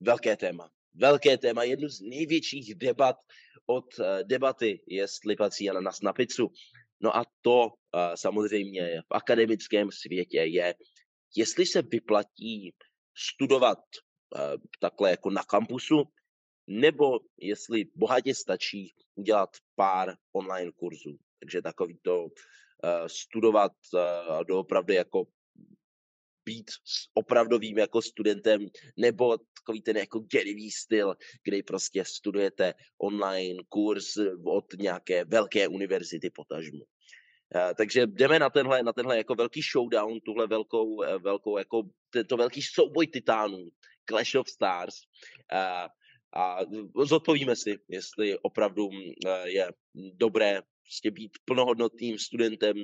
velké 0.00 0.36
téma. 0.36 0.70
Velké 0.94 1.38
téma, 1.38 1.64
jednu 1.64 1.88
z 1.88 2.00
největších 2.00 2.74
debat 2.74 3.16
od 3.66 3.98
uh, 3.98 4.06
debaty, 4.22 4.82
jestli 4.86 5.36
patří 5.36 5.66
na 5.66 5.80
nás 5.80 6.02
na 6.02 6.12
pizzu. 6.12 6.52
No 7.00 7.16
a 7.16 7.24
to 7.40 7.66
uh, 7.66 7.70
samozřejmě 8.14 9.02
v 9.02 9.14
akademickém 9.14 9.90
světě 9.92 10.38
je, 10.38 10.74
jestli 11.36 11.66
se 11.66 11.82
vyplatí 11.82 12.74
studovat 13.16 13.78
uh, 13.78 14.40
takhle 14.80 15.10
jako 15.10 15.30
na 15.30 15.42
kampusu, 15.42 16.02
nebo 16.66 17.18
jestli 17.40 17.84
bohatě 17.94 18.34
stačí 18.34 18.94
udělat 19.14 19.50
pár 19.74 20.16
online 20.32 20.72
kurzů. 20.76 21.18
Takže 21.40 21.62
takový 21.62 21.98
to 22.02 22.28
studovat 23.06 23.72
doopravdy 24.48 24.94
jako 24.94 25.24
být 26.50 26.70
opravdovým 27.14 27.78
jako 27.78 28.02
studentem, 28.02 28.66
nebo 28.96 29.38
takový 29.38 29.82
ten 29.82 29.96
jako 29.96 30.18
gerivý 30.18 30.70
styl, 30.70 31.14
kdy 31.44 31.62
prostě 31.62 32.04
studujete 32.04 32.74
online 32.98 33.62
kurz 33.68 34.16
od 34.46 34.66
nějaké 34.78 35.24
velké 35.24 35.68
univerzity 35.68 36.30
potažmu. 36.30 36.82
Uh, 37.54 37.74
takže 37.74 38.06
jdeme 38.06 38.38
na 38.38 38.50
tenhle, 38.50 38.82
na 38.82 38.92
tenhle 38.92 39.16
jako 39.16 39.34
velký 39.34 39.60
showdown, 39.62 40.20
tuhle 40.20 40.46
velkou, 40.46 40.86
uh, 40.86 41.06
velkou 41.22 41.58
jako 41.58 41.82
tento 42.10 42.36
velký 42.36 42.62
souboj 42.62 43.06
titánů, 43.06 43.68
Clash 44.08 44.34
of 44.34 44.48
Stars. 44.48 44.94
Uh, 45.50 45.86
a 46.30 46.58
zodpovíme 47.04 47.56
si, 47.56 47.78
jestli 47.88 48.38
opravdu 48.38 48.86
je 49.44 49.66
dobré 50.14 50.62
prostě 50.86 51.10
být 51.10 51.32
plnohodnotným 51.44 52.18
studentem 52.18 52.74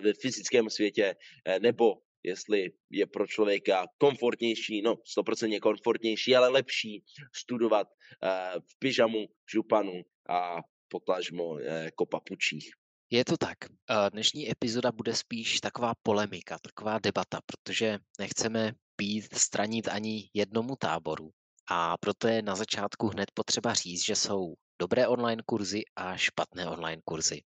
ve 0.00 0.12
fyzickém 0.14 0.70
světě, 0.70 1.14
nebo 1.58 1.94
jestli 2.24 2.72
je 2.90 3.06
pro 3.06 3.26
člověka 3.26 3.86
komfortnější, 3.98 4.82
no 4.82 4.94
100% 5.18 5.60
komfortnější, 5.60 6.36
ale 6.36 6.48
lepší 6.48 7.04
studovat 7.34 7.88
v 8.58 8.78
pyžamu, 8.78 9.26
županu 9.52 10.02
a 10.28 10.56
potažmo 10.88 11.58
jako 11.58 12.06
papučích. 12.06 12.70
Je 13.10 13.24
to 13.24 13.36
tak. 13.36 13.58
Dnešní 14.12 14.50
epizoda 14.50 14.92
bude 14.92 15.14
spíš 15.14 15.60
taková 15.60 15.92
polemika, 16.02 16.58
taková 16.58 16.98
debata, 16.98 17.40
protože 17.46 17.98
nechceme 18.18 18.72
být 18.96 19.34
stranit 19.34 19.88
ani 19.88 20.30
jednomu 20.34 20.76
táboru. 20.76 21.30
A 21.70 21.96
proto 21.98 22.28
je 22.28 22.42
na 22.42 22.54
začátku 22.54 23.08
hned 23.08 23.30
potřeba 23.34 23.74
říct, 23.74 24.04
že 24.04 24.16
jsou 24.16 24.54
dobré 24.80 25.08
online 25.08 25.42
kurzy 25.46 25.82
a 25.96 26.16
špatné 26.16 26.66
online 26.66 27.02
kurzy. 27.04 27.42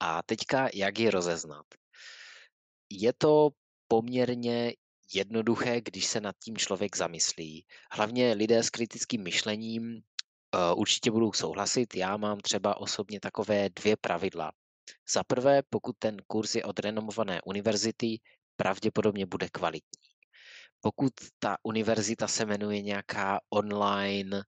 A 0.00 0.22
teďka, 0.22 0.68
jak 0.74 0.98
je 0.98 1.10
rozeznat? 1.10 1.66
Je 2.90 3.12
to 3.12 3.50
poměrně 3.92 4.72
jednoduché, 5.14 5.80
když 5.80 6.06
se 6.06 6.20
nad 6.20 6.36
tím 6.44 6.56
člověk 6.56 6.96
zamyslí. 6.96 7.66
Hlavně 7.92 8.32
lidé 8.32 8.62
s 8.62 8.70
kritickým 8.70 9.22
myšlením 9.22 9.82
uh, 9.84 10.80
určitě 10.80 11.10
budou 11.10 11.32
souhlasit. 11.32 11.94
Já 11.94 12.16
mám 12.16 12.40
třeba 12.40 12.76
osobně 12.76 13.20
takové 13.20 13.68
dvě 13.68 13.96
pravidla. 13.96 14.52
Za 15.12 15.24
prvé, 15.24 15.62
pokud 15.70 15.96
ten 15.98 16.16
kurz 16.26 16.54
je 16.54 16.64
od 16.64 16.78
renomované 16.78 17.40
univerzity, 17.44 18.20
pravděpodobně 18.56 19.26
bude 19.26 19.48
kvalitní 19.48 20.08
pokud 20.80 21.12
ta 21.38 21.56
univerzita 21.62 22.28
se 22.28 22.46
jmenuje 22.46 22.82
nějaká 22.82 23.40
online 23.50 24.36
uh, 24.36 24.42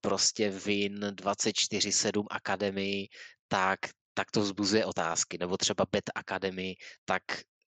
prostě 0.00 0.50
VIN 0.50 1.00
24-7 1.00 2.24
Academy, 2.30 3.08
tak, 3.48 3.78
tak 4.14 4.30
to 4.30 4.40
vzbuzuje 4.40 4.84
otázky. 4.84 5.38
Nebo 5.38 5.56
třeba 5.56 5.86
BET 5.92 6.10
Academy, 6.14 6.74
tak 7.04 7.22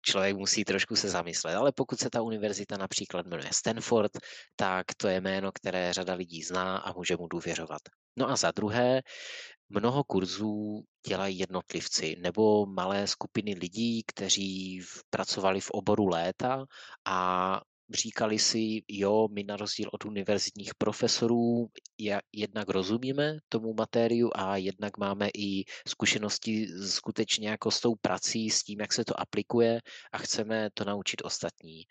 člověk 0.03 0.37
musí 0.37 0.65
trošku 0.65 0.97
se 0.97 1.09
zamyslet. 1.09 1.55
Ale 1.55 1.73
pokud 1.73 1.99
se 1.99 2.11
ta 2.11 2.23
univerzita 2.23 2.77
například 2.77 3.27
jmenuje 3.27 3.49
Stanford, 3.53 4.13
tak 4.57 4.87
to 4.97 5.09
je 5.09 5.21
jméno, 5.21 5.53
které 5.53 5.93
řada 5.93 6.15
lidí 6.15 6.43
zná 6.43 6.79
a 6.79 6.93
může 6.93 7.17
mu 7.17 7.29
důvěřovat. 7.29 7.81
No 8.17 8.31
a 8.31 8.37
za 8.37 8.51
druhé, 8.51 9.03
mnoho 9.69 10.05
kurzů 10.05 10.85
dělají 11.07 11.39
jednotlivci 11.39 12.17
nebo 12.21 12.67
malé 12.67 13.07
skupiny 13.07 13.55
lidí, 13.55 14.03
kteří 14.07 14.83
pracovali 15.11 15.61
v 15.61 15.71
oboru 15.71 16.09
léta 16.09 16.65
a 17.05 17.61
říkali 17.95 18.39
si, 18.39 18.83
jo, 18.89 19.29
my 19.29 19.45
na 19.45 19.57
rozdíl 19.57 19.89
od 19.93 20.05
univerzitních 20.05 20.75
profesorů 20.75 21.71
jednak 22.33 22.69
rozumíme 22.69 23.37
tomu 23.49 23.75
matériu 23.75 24.31
a 24.35 24.57
jednak 24.57 24.99
máme 24.99 25.29
i 25.35 25.65
zkušenosti 25.89 26.69
skutečně 26.87 27.49
jako 27.49 27.71
s 27.71 27.81
tou 27.81 27.95
prací, 27.95 28.51
s 28.51 28.63
tím, 28.63 28.81
jak 28.81 28.93
se 28.93 29.05
to 29.05 29.21
aplikuje 29.21 29.81
a 30.13 30.19
chceme 30.19 30.71
to 30.75 30.85
naučit 30.85 31.23
ostatní. 31.25 31.83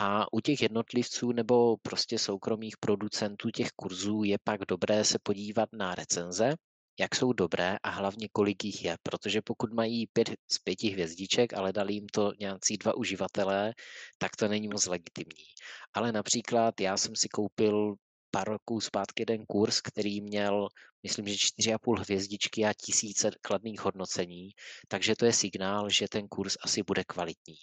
A 0.00 0.32
u 0.32 0.40
těch 0.40 0.62
jednotlivců 0.62 1.32
nebo 1.32 1.76
prostě 1.76 2.18
soukromých 2.18 2.76
producentů 2.76 3.50
těch 3.50 3.68
kurzů 3.76 4.22
je 4.24 4.38
pak 4.44 4.60
dobré 4.68 5.04
se 5.04 5.18
podívat 5.22 5.68
na 5.72 5.94
recenze, 5.94 6.54
jak 6.98 7.14
jsou 7.14 7.32
dobré 7.32 7.76
a 7.82 7.90
hlavně 7.90 8.28
kolik 8.32 8.64
jich 8.64 8.84
je, 8.84 8.96
protože 9.02 9.42
pokud 9.42 9.72
mají 9.72 10.06
pět 10.06 10.30
z 10.50 10.58
pěti 10.58 10.88
hvězdiček, 10.88 11.54
ale 11.54 11.72
dali 11.72 11.94
jim 11.94 12.06
to 12.06 12.32
nějací 12.40 12.76
dva 12.76 12.96
uživatelé, 12.96 13.74
tak 14.18 14.36
to 14.36 14.48
není 14.48 14.68
moc 14.68 14.86
legitimní. 14.86 15.44
Ale 15.94 16.12
například 16.12 16.80
já 16.80 16.96
jsem 16.96 17.16
si 17.16 17.28
koupil 17.28 17.94
pár 18.30 18.48
roků 18.48 18.80
zpátky 18.80 19.22
jeden 19.22 19.46
kurz, 19.46 19.80
který 19.80 20.20
měl, 20.20 20.68
myslím, 21.02 21.28
že 21.28 21.34
4,5 21.34 21.98
hvězdičky 21.98 22.64
a 22.64 22.72
tisíce 22.72 23.30
kladných 23.40 23.80
hodnocení, 23.80 24.50
takže 24.88 25.16
to 25.16 25.24
je 25.24 25.32
signál, 25.32 25.90
že 25.90 26.06
ten 26.08 26.28
kurz 26.28 26.56
asi 26.60 26.82
bude 26.82 27.04
kvalitní. 27.04 27.56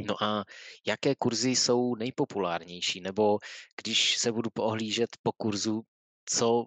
No 0.00 0.22
a 0.22 0.44
jaké 0.86 1.14
kurzy 1.14 1.50
jsou 1.50 1.94
nejpopulárnější? 1.94 3.00
Nebo 3.00 3.38
když 3.82 4.18
se 4.18 4.32
budu 4.32 4.50
poohlížet 4.50 5.10
po 5.22 5.32
kurzu, 5.32 5.82
co 6.28 6.64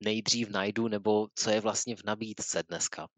nejdřív 0.00 0.50
najdu, 0.50 0.88
nebo 0.88 1.28
co 1.34 1.50
je 1.50 1.60
vlastně 1.60 1.96
v 1.96 2.04
nabídce 2.04 2.62
dneska? 2.68 3.08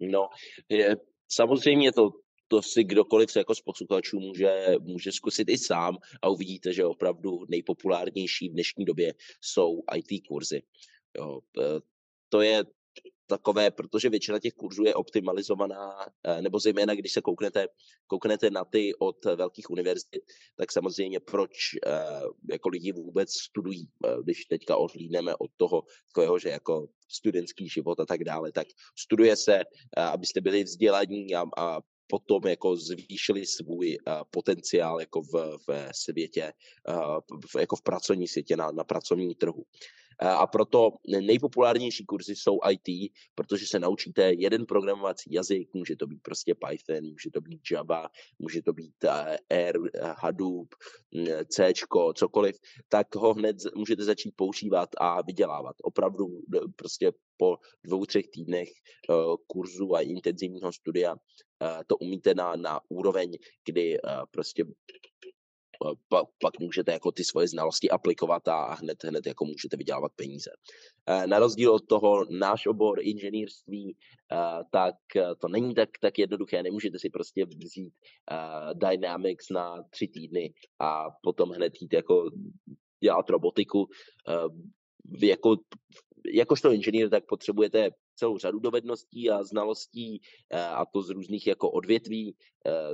No, 0.00 0.28
je, 0.68 0.96
samozřejmě 1.28 1.92
to, 1.92 2.10
to 2.48 2.62
si 2.62 2.84
kdokoliv 2.84 3.36
jako 3.36 3.54
z 3.54 3.60
posluchačů 3.60 4.20
může, 4.20 4.74
může 4.80 5.12
zkusit 5.12 5.48
i 5.48 5.58
sám 5.58 5.96
a 6.22 6.28
uvidíte, 6.28 6.72
že 6.72 6.84
opravdu 6.84 7.30
nejpopulárnější 7.48 8.48
v 8.48 8.52
dnešní 8.52 8.84
době 8.84 9.14
jsou 9.40 9.82
IT 9.96 10.26
kurzy. 10.28 10.62
Jo, 11.18 11.40
to 12.28 12.40
je 12.40 12.64
takové, 13.26 13.70
protože 13.70 14.08
většina 14.08 14.38
těch 14.38 14.52
kurzů 14.52 14.84
je 14.84 14.94
optimalizovaná, 14.94 16.06
eh, 16.24 16.42
nebo 16.42 16.58
zejména 16.58 16.94
když 16.94 17.12
se 17.12 17.20
kouknete, 17.20 17.66
kouknete 18.06 18.50
na 18.50 18.64
ty 18.64 18.94
od 18.98 19.24
velkých 19.24 19.70
univerzit, 19.70 20.22
tak 20.56 20.72
samozřejmě 20.72 21.20
proč 21.20 21.50
eh, 21.86 21.90
jako 22.50 22.68
lidi 22.68 22.92
vůbec 22.92 23.32
studují, 23.32 23.88
eh, 24.04 24.16
když 24.22 24.44
teďka 24.44 24.76
odhlídneme 24.76 25.36
od 25.36 25.50
toho, 25.56 25.82
takového, 26.08 26.38
že 26.38 26.48
jako 26.48 26.88
studentský 27.08 27.68
život 27.68 28.00
a 28.00 28.06
tak 28.06 28.24
dále, 28.24 28.52
tak 28.52 28.66
studuje 28.98 29.36
se, 29.36 29.62
abyste 29.96 30.40
byli 30.40 30.64
vzdělaní 30.64 31.34
a, 31.34 31.44
a 31.56 31.80
potom 32.06 32.46
jako 32.46 32.76
zvýšili 32.76 33.46
svůj 33.46 33.98
potenciál 34.30 35.00
jako 35.00 35.22
v, 35.22 35.58
v 35.68 35.90
světě, 35.94 36.52
jako 37.58 37.76
v 37.76 37.82
pracovní 37.82 38.28
světě, 38.28 38.56
na, 38.56 38.70
na 38.70 38.84
pracovním 38.84 39.34
trhu. 39.34 39.64
A 40.18 40.46
proto 40.46 40.90
nejpopulárnější 41.20 42.04
kurzy 42.06 42.36
jsou 42.36 42.58
IT, 42.70 43.12
protože 43.34 43.66
se 43.66 43.78
naučíte 43.78 44.32
jeden 44.32 44.66
programovací 44.66 45.32
jazyk, 45.32 45.74
může 45.74 45.96
to 45.96 46.06
být 46.06 46.22
prostě 46.22 46.54
Python, 46.54 47.04
může 47.04 47.30
to 47.30 47.40
být 47.40 47.60
Java, 47.72 48.08
může 48.38 48.62
to 48.62 48.72
být 48.72 48.94
R, 49.50 49.76
Hadoop, 50.22 50.68
C, 51.48 51.72
cokoliv, 52.14 52.56
tak 52.88 53.14
ho 53.14 53.34
hned 53.34 53.56
můžete 53.74 54.04
začít 54.04 54.32
používat 54.36 54.88
a 54.98 55.22
vydělávat. 55.22 55.76
Opravdu 55.82 56.26
prostě 56.76 57.12
po 57.36 57.56
dvou, 57.84 58.06
třech 58.06 58.28
týdnech 58.28 58.68
kurzu 59.46 59.94
a 59.94 60.00
intenzivního 60.00 60.72
studia 60.72 61.16
to 61.86 61.96
umíte 61.96 62.34
na, 62.34 62.56
na 62.56 62.80
úroveň, 62.88 63.32
kdy 63.64 63.98
prostě 64.30 64.64
pak, 66.08 66.26
pak 66.40 66.60
můžete 66.60 66.92
jako 66.92 67.12
ty 67.12 67.24
svoje 67.24 67.48
znalosti 67.48 67.90
aplikovat 67.90 68.48
a 68.48 68.74
hned, 68.74 69.04
hned 69.04 69.26
jako 69.26 69.44
můžete 69.44 69.76
vydělávat 69.76 70.12
peníze. 70.16 70.50
Eh, 71.06 71.26
na 71.26 71.38
rozdíl 71.38 71.72
od 71.72 71.86
toho 71.86 72.24
náš 72.30 72.66
obor 72.66 72.98
inženýrství, 73.02 73.96
eh, 74.32 74.36
tak 74.72 74.94
eh, 75.16 75.34
to 75.40 75.48
není 75.48 75.74
tak, 75.74 75.88
tak 76.00 76.18
jednoduché, 76.18 76.62
nemůžete 76.62 76.98
si 76.98 77.10
prostě 77.10 77.46
vzít 77.46 77.94
Dynamics 78.74 79.50
na 79.50 79.82
tři 79.90 80.08
týdny 80.08 80.54
a 80.78 81.06
potom 81.22 81.50
hned 81.50 81.72
jít 81.80 81.92
jako 81.92 82.30
dělat 83.00 83.30
robotiku. 83.30 83.88
Jako, 85.22 85.56
jakožto 86.32 86.72
inženýr 86.72 87.10
tak 87.10 87.24
potřebujete 87.28 87.90
celou 88.16 88.38
řadu 88.38 88.58
dovedností 88.58 89.30
a 89.30 89.44
znalostí 89.44 90.20
a 90.52 90.86
to 90.86 91.02
z 91.02 91.10
různých 91.10 91.46
jako 91.46 91.70
odvětví, 91.70 92.36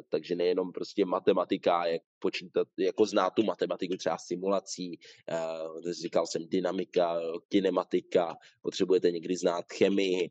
takže 0.09 0.37
nejenom 0.37 0.73
prostě 0.73 1.05
matematika, 1.05 1.87
jak 1.87 2.03
počítat, 2.19 2.69
jako 2.79 3.07
znát 3.07 3.31
tu 3.31 3.43
matematiku 3.43 3.97
třeba 3.97 4.19
simulací, 4.19 4.99
říkal 6.03 6.27
jsem 6.27 6.49
dynamika, 6.49 7.21
kinematika, 7.49 8.37
potřebujete 8.63 9.11
někdy 9.11 9.37
znát 9.37 9.65
chemii, 9.73 10.31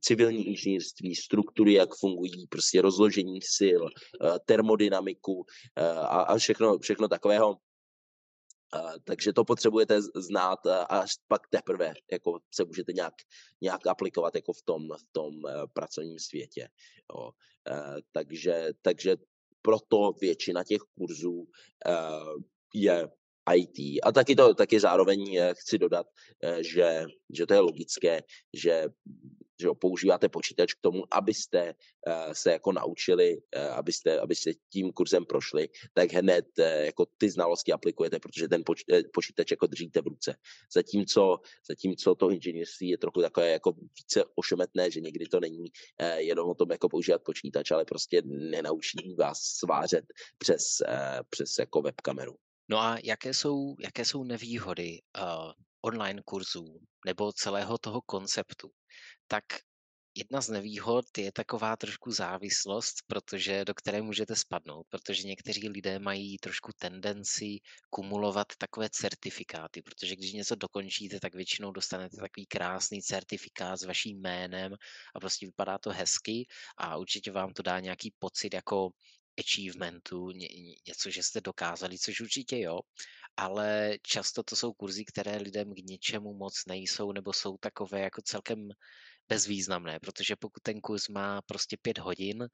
civilní 0.00 0.46
inženýrství, 0.46 1.14
struktury, 1.14 1.72
jak 1.72 1.94
fungují, 2.00 2.46
prostě 2.46 2.82
rozložení 2.82 3.42
sil, 3.58 3.82
termodynamiku 4.46 5.44
a, 5.76 6.20
a 6.22 6.38
všechno, 6.38 6.78
všechno 6.78 7.08
takového 7.08 7.56
takže 9.04 9.32
to 9.32 9.44
potřebujete 9.44 10.02
znát 10.16 10.66
a 10.66 10.82
až 10.82 11.10
pak 11.28 11.48
teprve 11.50 11.94
jako 12.12 12.38
se 12.54 12.64
můžete 12.64 12.92
nějak, 12.92 13.14
nějak 13.60 13.86
aplikovat 13.86 14.34
jako 14.34 14.52
v 14.52 14.62
tom, 14.62 14.88
v 14.88 15.12
tom 15.12 15.34
uh, 15.34 15.50
pracovním 15.72 16.18
světě. 16.18 16.68
Jo. 17.14 17.30
Uh, 17.70 17.98
takže, 18.12 18.68
takže 18.82 19.16
proto 19.62 20.12
většina 20.20 20.64
těch 20.64 20.80
kurzů 20.98 21.32
uh, 21.40 22.42
je 22.74 23.08
IT. 23.54 24.00
A 24.02 24.12
taky 24.12 24.36
to 24.36 24.54
taky 24.54 24.80
zároveň 24.80 25.40
chci 25.52 25.78
dodat, 25.78 26.06
že, 26.60 27.04
že 27.32 27.46
to 27.46 27.54
je 27.54 27.60
logické, 27.60 28.22
že 28.54 28.88
že 29.60 29.66
jo, 29.66 29.74
používáte 29.74 30.28
počítač 30.28 30.74
k 30.74 30.80
tomu, 30.80 31.02
abyste 31.10 31.74
uh, 31.74 32.32
se 32.32 32.52
jako 32.52 32.72
naučili, 32.72 33.36
uh, 33.36 33.72
abyste, 33.74 34.20
abyste 34.20 34.50
tím 34.72 34.92
kurzem 34.92 35.24
prošli, 35.24 35.68
tak 35.92 36.12
hned 36.12 36.46
uh, 36.58 36.64
jako 36.64 37.06
ty 37.18 37.30
znalosti 37.30 37.72
aplikujete, 37.72 38.18
protože 38.18 38.48
ten 38.48 38.62
poč, 38.66 38.82
počítač 39.14 39.50
jako 39.50 39.66
držíte 39.66 40.00
v 40.00 40.06
ruce. 40.06 40.36
Zatímco, 40.74 41.38
zatímco 41.68 42.14
to 42.14 42.30
inženýrství 42.30 42.88
je 42.88 42.98
trochu 42.98 43.20
takové 43.20 43.50
jako 43.50 43.72
více 43.72 44.24
ošemetné, 44.34 44.90
že 44.90 45.00
někdy 45.00 45.26
to 45.26 45.40
není 45.40 45.66
jenom 46.16 46.50
o 46.50 46.54
tom 46.54 46.70
jako 46.70 46.88
používat 46.88 47.22
počítač, 47.22 47.70
ale 47.70 47.84
prostě 47.84 48.22
nenaučí 48.24 49.14
vás 49.18 49.38
svářet 49.38 50.04
přes, 50.38 50.62
přes 51.30 51.58
jako 51.58 51.82
webkameru. 51.82 52.34
No 52.68 52.78
a 52.78 52.98
jaké 53.04 53.34
jsou, 53.34 53.74
jaké 53.80 54.04
jsou 54.04 54.24
nevýhody 54.24 55.00
uh, 55.18 55.52
online 55.82 56.22
kurzů 56.24 56.80
nebo 57.06 57.32
celého 57.32 57.78
toho 57.78 58.00
konceptu? 58.06 58.70
Tak 59.28 59.44
jedna 60.14 60.40
z 60.40 60.48
nevýhod 60.48 61.18
je 61.18 61.32
taková 61.32 61.76
trošku 61.76 62.12
závislost, 62.12 62.94
protože 63.06 63.64
do 63.64 63.74
které 63.74 64.02
můžete 64.02 64.36
spadnout, 64.36 64.86
protože 64.90 65.28
někteří 65.28 65.68
lidé 65.68 65.98
mají 65.98 66.38
trošku 66.38 66.72
tendenci 66.78 67.58
kumulovat 67.90 68.46
takové 68.58 68.90
certifikáty, 68.90 69.82
protože 69.82 70.16
když 70.16 70.32
něco 70.32 70.54
dokončíte, 70.54 71.20
tak 71.20 71.34
většinou 71.34 71.72
dostanete 71.72 72.16
takový 72.16 72.46
krásný 72.46 73.02
certifikát 73.02 73.80
s 73.80 73.84
vaším 73.84 74.20
jménem 74.20 74.72
a 75.14 75.20
prostě 75.20 75.46
vypadá 75.46 75.78
to 75.78 75.90
hezky 75.90 76.46
a 76.76 76.96
určitě 76.96 77.30
vám 77.30 77.52
to 77.52 77.62
dá 77.62 77.80
nějaký 77.80 78.14
pocit 78.18 78.54
jako 78.54 78.90
achievementu, 79.40 80.30
ně, 80.30 80.48
něco, 80.86 81.10
že 81.10 81.22
jste 81.22 81.40
dokázali, 81.40 81.98
což 81.98 82.20
určitě 82.20 82.58
jo, 82.58 82.80
ale 83.36 83.98
často 84.02 84.42
to 84.42 84.56
jsou 84.56 84.72
kurzy, 84.72 85.04
které 85.04 85.36
lidem 85.36 85.74
k 85.74 85.78
ničemu 85.78 86.34
moc 86.34 86.62
nejsou, 86.66 87.12
nebo 87.12 87.32
jsou 87.32 87.56
takové 87.56 88.00
jako 88.00 88.22
celkem 88.22 88.68
bezvýznamné, 89.28 90.00
protože 90.00 90.36
pokud 90.36 90.62
ten 90.62 90.80
kurz 90.80 91.08
má 91.08 91.42
prostě 91.42 91.76
pět 91.76 91.98
hodin, 91.98 92.48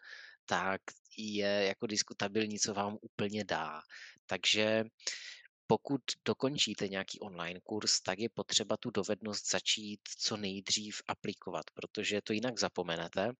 tak 0.47 0.81
je 1.17 1.65
jako 1.69 1.87
diskutabilní, 1.87 2.59
co 2.59 2.75
vám 2.75 2.99
úplně 3.03 3.45
dá. 3.45 3.81
Takže 4.27 4.85
pokud 5.67 6.01
dokončíte 6.25 6.89
nějaký 6.89 7.21
online 7.21 7.61
kurz, 7.63 8.01
tak 8.01 8.19
je 8.19 8.29
potřeba 8.29 8.77
tu 8.77 8.91
dovednost 8.91 9.51
začít 9.51 10.01
co 10.19 10.37
nejdřív 10.37 11.03
aplikovat, 11.09 11.65
protože 11.75 12.21
to 12.23 12.33
jinak 12.33 12.59
zapomenete 12.59 13.33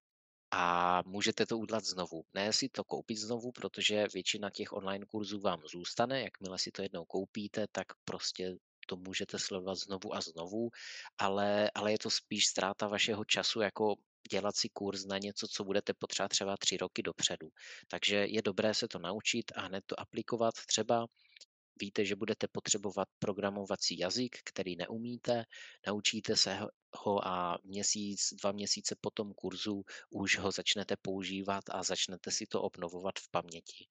a 0.51 1.01
můžete 1.05 1.45
to 1.45 1.57
udělat 1.57 1.83
znovu. 1.83 2.23
Ne 2.33 2.53
si 2.53 2.69
to 2.69 2.83
koupit 2.83 3.17
znovu, 3.17 3.51
protože 3.51 4.07
většina 4.13 4.49
těch 4.49 4.73
online 4.73 5.05
kurzů 5.05 5.39
vám 5.39 5.61
zůstane. 5.71 6.21
Jakmile 6.21 6.59
si 6.59 6.71
to 6.71 6.81
jednou 6.81 7.05
koupíte, 7.05 7.67
tak 7.71 7.87
prostě 8.05 8.55
to 8.87 8.95
můžete 8.95 9.39
sledovat 9.39 9.75
znovu 9.75 10.15
a 10.15 10.21
znovu, 10.21 10.69
ale, 11.17 11.71
ale 11.75 11.91
je 11.91 11.99
to 11.99 12.09
spíš 12.09 12.45
ztráta 12.47 12.87
vašeho 12.87 13.25
času 13.25 13.61
jako 13.61 13.95
dělat 14.31 14.55
si 14.55 14.69
kurz 14.69 15.05
na 15.05 15.17
něco, 15.17 15.47
co 15.47 15.63
budete 15.63 15.93
potřebovat 15.93 16.29
třeba 16.29 16.57
tři 16.57 16.77
roky 16.77 17.03
dopředu. 17.03 17.49
Takže 17.87 18.15
je 18.15 18.41
dobré 18.41 18.73
se 18.73 18.87
to 18.87 18.99
naučit 18.99 19.51
a 19.55 19.61
hned 19.61 19.83
to 19.85 19.99
aplikovat 19.99 20.53
třeba 20.67 21.07
Víte, 21.81 22.05
že 22.05 22.15
budete 22.15 22.47
potřebovat 22.47 23.07
programovací 23.19 23.97
jazyk, 23.97 24.37
který 24.45 24.75
neumíte, 24.75 25.45
naučíte 25.87 26.35
se 26.35 26.59
ho 26.91 27.27
a 27.27 27.57
měsíc, 27.63 28.33
dva 28.41 28.51
měsíce 28.51 28.95
po 29.01 29.09
tom 29.09 29.33
kurzu 29.33 29.83
už 30.09 30.37
ho 30.37 30.51
začnete 30.51 30.95
používat 31.01 31.63
a 31.71 31.83
začnete 31.83 32.31
si 32.31 32.45
to 32.47 32.61
obnovovat 32.61 33.19
v 33.19 33.31
paměti. 33.31 33.87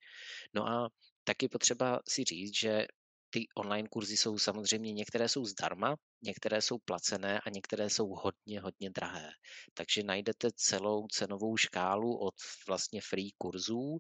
No 0.55 0.69
a 0.69 0.91
taky 1.25 1.49
potřeba 1.49 2.01
si 2.09 2.25
říct, 2.25 2.57
že 2.57 2.87
ty 3.31 3.47
online 3.57 3.89
kurzy 3.89 4.17
jsou 4.17 4.39
samozřejmě, 4.39 4.93
některé 4.93 5.29
jsou 5.29 5.45
zdarma, 5.45 5.97
některé 6.23 6.63
jsou 6.63 6.79
placené 6.79 7.41
a 7.41 7.51
některé 7.51 7.91
jsou 7.91 8.09
hodně, 8.09 8.61
hodně 8.61 8.91
drahé. 8.91 9.31
Takže 9.75 10.03
najdete 10.03 10.49
celou 10.55 11.07
cenovou 11.09 11.57
škálu 11.57 12.17
od 12.19 12.35
vlastně 12.69 13.01
free 13.01 13.31
kurzů 13.39 13.99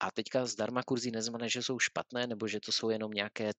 a 0.00 0.10
teďka 0.10 0.46
zdarma 0.46 0.82
kurzy 0.82 1.10
neznamená, 1.10 1.48
že 1.48 1.62
jsou 1.62 1.78
špatné 1.78 2.26
nebo 2.26 2.48
že 2.48 2.60
to 2.60 2.72
jsou 2.72 2.90
jenom 2.90 3.10
nějaké 3.10 3.50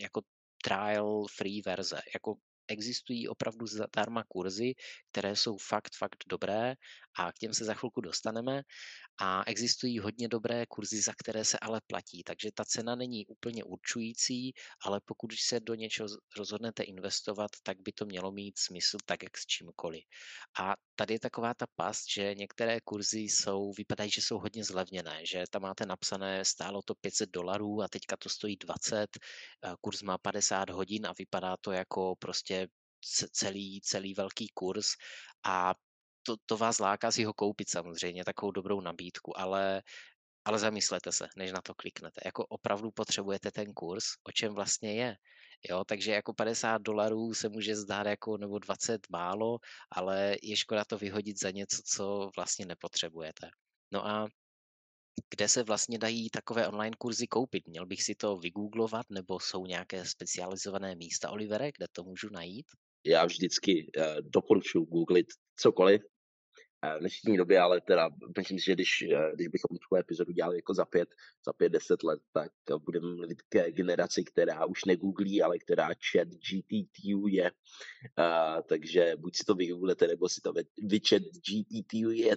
jako 0.00 0.20
trial 0.64 1.26
free 1.36 1.62
verze. 1.66 2.00
Jako 2.14 2.34
existují 2.68 3.28
opravdu 3.28 3.66
zdarma 3.66 4.24
kurzy, 4.28 4.74
které 5.10 5.36
jsou 5.36 5.56
fakt, 5.56 5.96
fakt 5.96 6.24
dobré 6.28 6.74
a 7.18 7.32
k 7.32 7.38
těm 7.38 7.54
se 7.54 7.64
za 7.64 7.74
chvilku 7.74 8.00
dostaneme. 8.00 8.62
A 9.18 9.42
existují 9.46 9.98
hodně 9.98 10.28
dobré 10.28 10.66
kurzy, 10.66 11.00
za 11.00 11.12
které 11.18 11.44
se 11.44 11.58
ale 11.58 11.80
platí, 11.86 12.22
takže 12.22 12.52
ta 12.54 12.64
cena 12.64 12.94
není 12.94 13.26
úplně 13.26 13.64
určující, 13.64 14.52
ale 14.84 15.00
pokud 15.04 15.32
se 15.32 15.60
do 15.60 15.74
něčeho 15.74 16.08
rozhodnete 16.36 16.82
investovat, 16.82 17.50
tak 17.62 17.80
by 17.80 17.92
to 17.92 18.06
mělo 18.06 18.32
mít 18.32 18.58
smysl 18.58 18.98
tak, 19.04 19.22
jak 19.22 19.38
s 19.38 19.46
čímkoliv. 19.46 20.04
A 20.60 20.74
tady 20.94 21.14
je 21.14 21.20
taková 21.20 21.54
ta 21.54 21.66
past, 21.76 22.04
že 22.10 22.34
některé 22.34 22.80
kurzy 22.80 23.20
jsou, 23.20 23.72
vypadají, 23.72 24.10
že 24.10 24.22
jsou 24.22 24.38
hodně 24.38 24.64
zlevněné, 24.64 25.26
že 25.26 25.44
tam 25.50 25.62
máte 25.62 25.86
napsané, 25.86 26.44
stálo 26.44 26.82
to 26.82 26.94
500 26.94 27.30
dolarů 27.30 27.82
a 27.82 27.88
teďka 27.88 28.16
to 28.16 28.28
stojí 28.28 28.56
20, 28.56 29.06
kurz 29.80 30.02
má 30.02 30.18
50 30.18 30.70
hodin 30.70 31.06
a 31.06 31.14
vypadá 31.18 31.56
to 31.60 31.72
jako 31.72 32.16
prostě 32.16 32.68
celý, 33.32 33.80
celý 33.80 34.14
velký 34.14 34.48
kurz 34.54 34.88
a 35.44 35.74
to, 36.26 36.36
to 36.46 36.56
vás 36.56 36.78
láká 36.78 37.10
si 37.10 37.24
ho 37.24 37.32
koupit 37.32 37.70
samozřejmě, 37.70 38.24
takovou 38.24 38.52
dobrou 38.52 38.80
nabídku, 38.80 39.38
ale, 39.40 39.82
ale 40.44 40.58
zamyslete 40.58 41.12
se, 41.12 41.28
než 41.36 41.52
na 41.52 41.60
to 41.62 41.74
kliknete. 41.74 42.20
Jako 42.24 42.46
opravdu 42.46 42.90
potřebujete 42.90 43.50
ten 43.50 43.72
kurz, 43.74 44.04
o 44.28 44.32
čem 44.32 44.54
vlastně 44.54 44.94
je. 44.94 45.16
Jo, 45.70 45.84
takže 45.84 46.12
jako 46.12 46.34
50 46.34 46.82
dolarů 46.82 47.34
se 47.34 47.48
může 47.48 47.76
zdát 47.76 48.06
jako 48.06 48.36
nebo 48.38 48.58
20 48.58 49.00
málo, 49.10 49.58
ale 49.90 50.36
je 50.42 50.56
škoda 50.56 50.84
to 50.84 50.98
vyhodit 50.98 51.40
za 51.40 51.50
něco, 51.50 51.82
co 51.84 52.30
vlastně 52.36 52.66
nepotřebujete. 52.66 53.50
No 53.92 54.06
a 54.06 54.26
kde 55.30 55.48
se 55.48 55.62
vlastně 55.62 55.98
dají 55.98 56.30
takové 56.30 56.68
online 56.68 56.96
kurzy 56.98 57.26
koupit? 57.26 57.68
Měl 57.68 57.86
bych 57.86 58.02
si 58.02 58.14
to 58.14 58.36
vygooglovat, 58.36 59.06
nebo 59.10 59.40
jsou 59.40 59.66
nějaké 59.66 60.04
specializované 60.04 60.94
místa, 60.94 61.30
Olivere, 61.30 61.70
kde 61.76 61.86
to 61.92 62.04
můžu 62.04 62.28
najít? 62.30 62.66
Já 63.04 63.24
vždycky 63.24 63.90
uh, 63.96 64.04
doporučuji 64.20 64.84
googlit 64.84 65.26
cokoliv, 65.56 66.02
dnešní 66.98 67.36
době, 67.36 67.60
ale 67.60 67.80
teda 67.80 68.10
myslím 68.38 68.58
si, 68.58 68.64
že 68.64 68.74
když, 68.74 69.02
eh, 69.02 69.32
když 69.34 69.48
bychom 69.48 69.78
tuhle 69.78 70.00
epizodu 70.00 70.32
dělali 70.32 70.56
jako 70.56 70.74
za 70.74 70.84
pět, 70.84 71.08
za 71.46 71.52
pět, 71.52 71.72
deset 71.72 72.02
let, 72.02 72.20
tak 72.32 72.52
budeme 72.84 73.06
mluvit 73.14 73.42
ke 73.42 73.72
generaci, 73.72 74.24
která 74.24 74.66
už 74.66 74.84
negooglí, 74.84 75.42
ale 75.42 75.58
která 75.58 75.86
chat 75.86 76.28
GPTU 76.28 77.26
je. 77.28 77.50
Uh, 78.18 78.62
takže 78.68 79.16
buď 79.16 79.36
si 79.36 79.44
to 79.44 79.54
vygooglete, 79.54 80.06
nebo 80.06 80.28
si 80.28 80.40
to 80.40 80.52
vy, 80.52 80.62
vy 80.82 81.00
chat 81.08 81.22
GPTU 81.22 82.10
je 82.10 82.36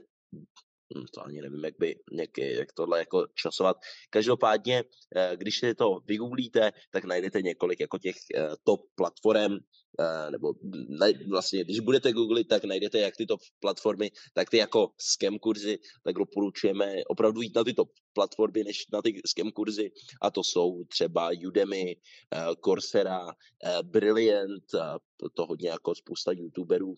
to 1.13 1.25
ani 1.25 1.41
nevím, 1.41 1.63
jak, 1.63 1.74
by, 1.79 2.00
jak, 2.12 2.38
jak 2.38 2.74
tohle 2.74 3.00
jako 3.00 3.27
časovat. 3.36 3.77
Každopádně, 4.10 4.84
eh, 5.15 5.31
když 5.36 5.60
si 5.60 5.75
to 5.75 6.00
vygooglíte, 6.05 6.72
tak 6.91 7.03
najdete 7.03 7.41
několik 7.41 7.79
jako 7.79 7.98
těch 7.98 8.15
eh, 8.36 8.50
top 8.63 8.81
platform, 8.96 9.53
eh, 10.00 10.31
nebo 10.31 10.53
vlastně, 11.29 11.63
když 11.63 11.79
budete 11.79 12.13
googlit, 12.13 12.48
tak 12.48 12.63
najdete 12.63 13.00
jak 13.00 13.17
ty 13.17 13.25
top 13.25 13.39
platformy, 13.60 14.12
tak 14.34 14.50
ty 14.50 14.58
jako 14.58 14.91
scam 14.98 15.39
kurzy, 15.39 15.79
tak 16.03 16.15
doporučujeme 16.15 16.96
opravdu 17.08 17.41
jít 17.41 17.55
na 17.55 17.63
ty 17.63 17.74
top 17.74 17.89
platformy, 18.13 18.63
než 18.63 18.88
na 18.93 19.01
ty 19.01 19.22
scam 19.25 19.51
kurzy, 19.51 19.91
a 20.22 20.31
to 20.31 20.43
jsou 20.43 20.84
třeba 20.84 21.29
Udemy, 21.48 21.96
Coursera, 22.65 23.27
Brilliant, 23.84 24.63
to 25.34 25.46
hodně 25.46 25.70
jako 25.70 25.96
spousta 25.96 26.32
youtuberů 26.32 26.98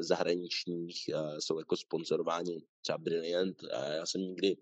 zahraničních 0.00 1.10
jsou 1.38 1.58
jako 1.58 1.76
sponzorováni 1.76 2.62
třeba 2.80 2.98
Brilliant. 2.98 3.62
Já 3.94 4.06
jsem 4.06 4.20
nikdy 4.20 4.56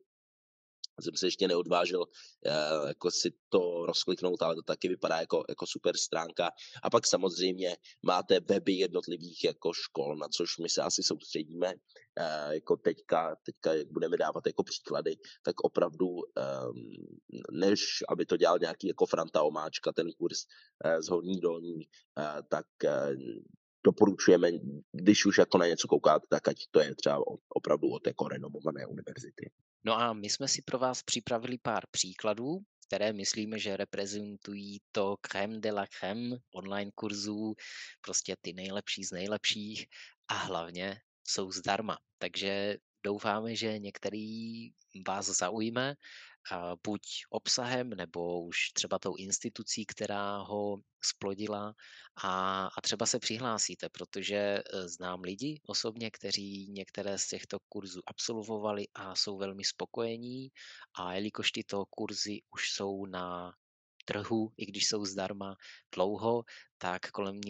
jsem 1.02 1.16
se 1.16 1.26
ještě 1.26 1.49
neodvážil 1.49 2.00
uh, 2.00 2.88
jako 2.88 3.11
si 3.11 3.33
to 3.49 3.87
rozkliknout, 3.87 4.42
ale 4.42 4.54
to 4.54 4.62
taky 4.62 4.88
vypadá 4.88 5.21
jako, 5.21 5.45
jako 5.49 5.66
super 5.66 5.97
stránka. 5.97 6.50
A 6.83 6.90
pak 6.90 7.07
samozřejmě 7.07 7.76
máte 8.02 8.40
weby 8.40 8.73
jednotlivých 8.73 9.45
jako 9.45 9.73
škol, 9.73 10.16
na 10.16 10.28
což 10.28 10.59
my 10.59 10.69
se 10.69 10.83
asi 10.83 11.02
soustředíme. 11.02 11.75
Uh, 12.21 12.52
jako 12.52 12.76
teďka, 12.76 13.37
teďka, 13.47 13.75
jak 13.75 13.88
budeme 13.92 14.16
dávat 14.16 14.47
jako 14.47 14.62
příklady, 14.62 15.16
tak 15.42 15.61
opravdu, 15.61 16.07
um, 16.09 16.23
než 17.50 17.80
aby 18.09 18.26
to 18.26 18.37
dělal 18.37 18.59
nějaký 18.59 18.88
jako 18.88 19.07
Franta 19.07 19.42
Omáčka, 19.42 19.92
ten 19.92 20.12
kurz 20.12 20.45
uh, 20.85 21.00
z 21.00 21.09
Horní 21.09 21.40
dolní, 21.40 21.83
tak 22.49 22.66
doporučujeme, 23.85 24.50
když 24.92 25.26
už 25.26 25.38
jako 25.38 25.59
na 25.59 25.66
něco 25.66 25.88
koukáte, 25.88 26.26
tak 26.30 26.49
ať 26.49 26.57
to 26.71 26.80
je 26.80 26.95
třeba 26.95 27.19
opravdu 27.49 27.88
od 27.88 28.07
jako 28.07 28.28
renomované 28.28 28.87
univerzity. 28.87 29.50
No 29.85 29.99
a 29.99 30.13
my 30.13 30.31
jsme 30.31 30.49
si 30.49 30.63
pro 30.63 30.79
vás 30.79 31.03
připravili 31.03 31.59
pár 31.59 31.83
příkladů, 31.91 32.59
které 32.87 33.13
myslíme, 33.13 33.59
že 33.59 33.77
reprezentují 33.77 34.81
to 34.93 35.17
crème 35.21 35.61
de 35.61 35.73
la 35.73 35.87
crème 35.87 36.37
online 36.55 36.91
kurzů, 36.95 37.55
prostě 38.01 38.37
ty 38.41 38.53
nejlepší 38.53 39.05
z 39.05 39.13
nejlepších 39.13 39.87
a 40.29 40.35
hlavně 40.35 41.01
jsou 41.25 41.53
zdarma. 41.53 41.99
Takže 42.19 42.77
doufáme, 43.05 43.57
že 43.57 43.79
některý 43.79 44.69
vás 45.07 45.27
zaujme 45.27 45.95
buď 46.87 47.03
obsahem 47.31 47.91
nebo 47.91 48.43
už 48.45 48.57
třeba 48.73 48.99
tou 48.99 49.17
institucí, 49.17 49.87
která 49.87 50.39
ho 50.39 50.77
splodila 51.05 51.75
a, 52.23 52.67
a 52.67 52.81
třeba 52.81 53.07
se 53.07 53.19
přihlásíte, 53.19 53.89
protože 53.89 54.37
e, 54.37 54.63
znám 54.89 55.21
lidi 55.21 55.61
osobně, 55.67 56.11
kteří 56.11 56.71
některé 56.71 57.19
z 57.19 57.29
těchto 57.29 57.59
kurzů 57.69 58.01
absolvovali 58.07 58.89
a 58.95 59.17
jsou 59.17 59.39
velmi 59.39 59.65
spokojení. 59.65 60.49
A 60.99 61.15
jelikož 61.15 61.53
tyto 61.53 61.85
kurzy 61.91 62.41
už 62.55 62.73
jsou 62.73 63.07
na 63.07 63.53
trhu, 64.11 64.52
i 64.57 64.67
když 64.67 64.87
jsou 64.87 65.05
zdarma 65.05 65.57
dlouho, 65.95 66.45
tak 66.79 67.11
kolem 67.11 67.40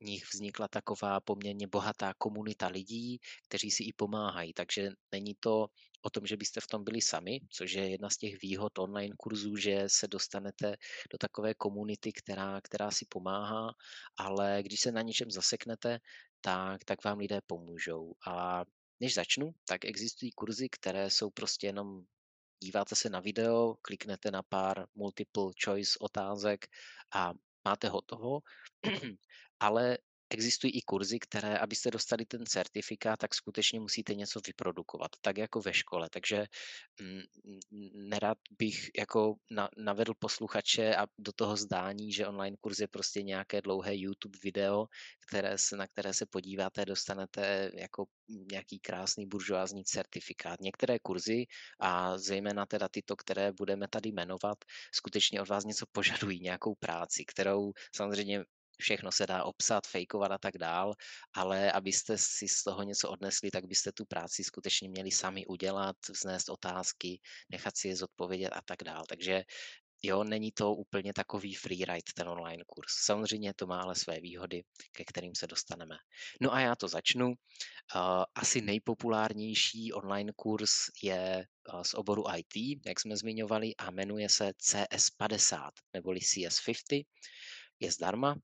nich 0.00 0.24
vznikla 0.34 0.68
taková 0.68 1.20
poměrně 1.20 1.66
bohatá 1.66 2.14
komunita 2.18 2.66
lidí, 2.66 3.18
kteří 3.48 3.70
si 3.70 3.84
i 3.84 3.92
pomáhají. 3.92 4.52
Takže 4.52 4.90
není 5.12 5.34
to 5.40 5.66
o 6.02 6.10
tom, 6.10 6.26
že 6.26 6.36
byste 6.36 6.60
v 6.60 6.66
tom 6.66 6.84
byli 6.84 7.00
sami, 7.00 7.40
což 7.50 7.72
je 7.72 7.90
jedna 7.90 8.10
z 8.10 8.16
těch 8.16 8.42
výhod 8.42 8.78
online 8.78 9.14
kurzů, 9.18 9.56
že 9.56 9.84
se 9.86 10.08
dostanete 10.08 10.76
do 11.10 11.18
takové 11.18 11.54
komunity, 11.54 12.12
která, 12.12 12.60
která 12.60 12.90
si 12.90 13.06
pomáhá, 13.08 13.70
ale 14.16 14.62
když 14.62 14.80
se 14.80 14.92
na 14.92 15.02
něčem 15.02 15.30
zaseknete, 15.30 15.98
tak, 16.40 16.84
tak 16.84 17.04
vám 17.04 17.18
lidé 17.18 17.40
pomůžou. 17.46 18.12
A 18.26 18.64
než 19.00 19.14
začnu, 19.14 19.54
tak 19.64 19.84
existují 19.84 20.32
kurzy, 20.32 20.68
které 20.68 21.10
jsou 21.10 21.30
prostě 21.30 21.66
jenom 21.66 22.02
díváte 22.60 22.94
se 22.94 23.10
na 23.10 23.20
video, 23.20 23.74
kliknete 23.82 24.30
na 24.30 24.42
pár 24.42 24.86
multiple 24.94 25.52
choice 25.64 25.98
otázek 26.00 26.66
a 27.14 27.32
máte 27.64 27.88
hotovo, 27.88 28.40
ale 29.60 29.98
existují 30.30 30.72
i 30.72 30.82
kurzy, 30.82 31.18
které, 31.18 31.58
abyste 31.58 31.90
dostali 31.90 32.24
ten 32.26 32.46
certifikát, 32.46 33.18
tak 33.18 33.34
skutečně 33.34 33.80
musíte 33.80 34.14
něco 34.14 34.40
vyprodukovat, 34.46 35.10
tak 35.20 35.38
jako 35.38 35.60
ve 35.60 35.74
škole. 35.74 36.08
Takže 36.10 36.46
mm, 37.00 37.22
nerad 38.08 38.38
bych 38.58 38.90
jako 38.98 39.34
na, 39.50 39.68
navedl 39.76 40.14
posluchače 40.18 40.96
a 40.96 41.06
do 41.18 41.32
toho 41.32 41.56
zdání, 41.56 42.12
že 42.12 42.26
online 42.26 42.56
kurz 42.60 42.78
je 42.78 42.88
prostě 42.88 43.22
nějaké 43.22 43.62
dlouhé 43.62 43.96
YouTube 43.96 44.38
video, 44.44 44.86
které 45.28 45.58
se, 45.58 45.76
na 45.76 45.86
které 45.86 46.14
se 46.14 46.26
podíváte, 46.26 46.84
dostanete 46.84 47.70
jako 47.74 48.04
nějaký 48.52 48.78
krásný 48.78 49.26
buržoázní 49.26 49.84
certifikát. 49.84 50.60
Některé 50.60 50.98
kurzy 50.98 51.46
a 51.80 52.18
zejména 52.18 52.66
teda 52.66 52.88
tyto, 52.88 53.16
které 53.16 53.52
budeme 53.52 53.88
tady 53.88 54.08
jmenovat, 54.08 54.58
skutečně 54.94 55.40
od 55.40 55.48
vás 55.48 55.64
něco 55.64 55.86
požadují, 55.92 56.40
nějakou 56.40 56.74
práci, 56.74 57.24
kterou 57.24 57.72
samozřejmě 57.94 58.44
všechno 58.80 59.12
se 59.12 59.26
dá 59.26 59.44
obsat, 59.44 59.86
fejkovat 59.86 60.32
a 60.32 60.38
tak 60.38 60.58
dál, 60.58 60.94
ale 61.34 61.72
abyste 61.72 62.18
si 62.18 62.48
z 62.48 62.62
toho 62.62 62.82
něco 62.82 63.10
odnesli, 63.10 63.50
tak 63.50 63.64
byste 63.64 63.92
tu 63.92 64.04
práci 64.04 64.44
skutečně 64.44 64.88
měli 64.88 65.10
sami 65.10 65.46
udělat, 65.46 65.96
vznést 66.10 66.48
otázky, 66.48 67.20
nechat 67.50 67.76
si 67.76 67.88
je 67.88 67.96
zodpovědět 67.96 68.50
a 68.50 68.60
tak 68.64 68.82
dál. 68.84 69.04
Takže 69.08 69.44
jo, 70.02 70.24
není 70.24 70.52
to 70.52 70.74
úplně 70.74 71.12
takový 71.12 71.54
freeride 71.54 72.12
ten 72.14 72.28
online 72.28 72.64
kurz. 72.66 72.92
Samozřejmě 73.04 73.54
to 73.54 73.66
má 73.66 73.82
ale 73.82 73.94
své 73.94 74.20
výhody, 74.20 74.62
ke 74.92 75.04
kterým 75.04 75.34
se 75.34 75.46
dostaneme. 75.46 75.96
No 76.40 76.54
a 76.54 76.60
já 76.60 76.76
to 76.76 76.88
začnu. 76.88 77.34
Asi 78.34 78.60
nejpopulárnější 78.60 79.92
online 79.92 80.32
kurz 80.36 80.72
je 81.02 81.46
z 81.82 81.94
oboru 81.94 82.24
IT, 82.36 82.80
jak 82.86 83.00
jsme 83.00 83.16
zmiňovali, 83.16 83.76
a 83.76 83.90
jmenuje 83.90 84.28
se 84.28 84.48
CS50 84.48 85.70
neboli 85.94 86.20
CS50. 86.20 87.04
Je 87.80 87.92
zdarma, 87.92 88.36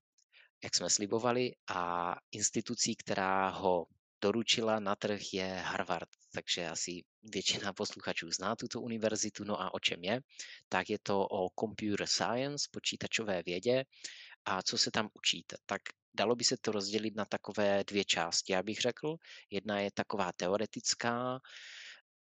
jak 0.63 0.75
jsme 0.75 0.89
slibovali, 0.89 1.51
a 1.67 2.15
institucí, 2.31 2.95
která 2.95 3.49
ho 3.49 3.85
doručila 4.21 4.79
na 4.79 4.95
trh, 4.95 5.33
je 5.33 5.47
Harvard. 5.47 6.09
Takže 6.33 6.69
asi 6.69 7.03
většina 7.23 7.73
posluchačů 7.73 8.31
zná 8.31 8.55
tuto 8.55 8.81
univerzitu. 8.81 9.43
No 9.43 9.61
a 9.61 9.73
o 9.73 9.79
čem 9.79 10.03
je? 10.03 10.21
Tak 10.69 10.89
je 10.89 10.99
to 10.99 11.27
o 11.31 11.49
computer 11.59 12.07
science, 12.07 12.67
počítačové 12.71 13.43
vědě. 13.45 13.83
A 14.45 14.61
co 14.61 14.77
se 14.77 14.91
tam 14.91 15.09
učíte? 15.13 15.55
Tak 15.65 15.81
dalo 16.13 16.35
by 16.35 16.43
se 16.43 16.57
to 16.57 16.71
rozdělit 16.71 17.15
na 17.15 17.25
takové 17.25 17.83
dvě 17.83 18.05
části, 18.05 18.53
já 18.53 18.63
bych 18.63 18.81
řekl. 18.81 19.15
Jedna 19.49 19.79
je 19.79 19.91
taková 19.91 20.31
teoretická, 20.35 21.39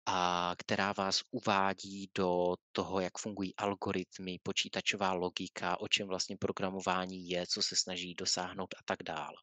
a 0.09 0.55
která 0.57 0.93
vás 0.93 1.21
uvádí 1.31 2.09
do 2.15 2.55
toho, 2.71 2.99
jak 2.99 3.17
fungují 3.17 3.55
algoritmy, 3.55 4.39
počítačová 4.43 5.13
logika, 5.13 5.79
o 5.79 5.87
čem 5.87 6.07
vlastně 6.07 6.37
programování 6.37 7.29
je, 7.29 7.47
co 7.47 7.61
se 7.61 7.75
snaží 7.75 8.15
dosáhnout 8.15 8.73
a 8.73 8.79
tak 8.85 9.03
dále. 9.03 9.35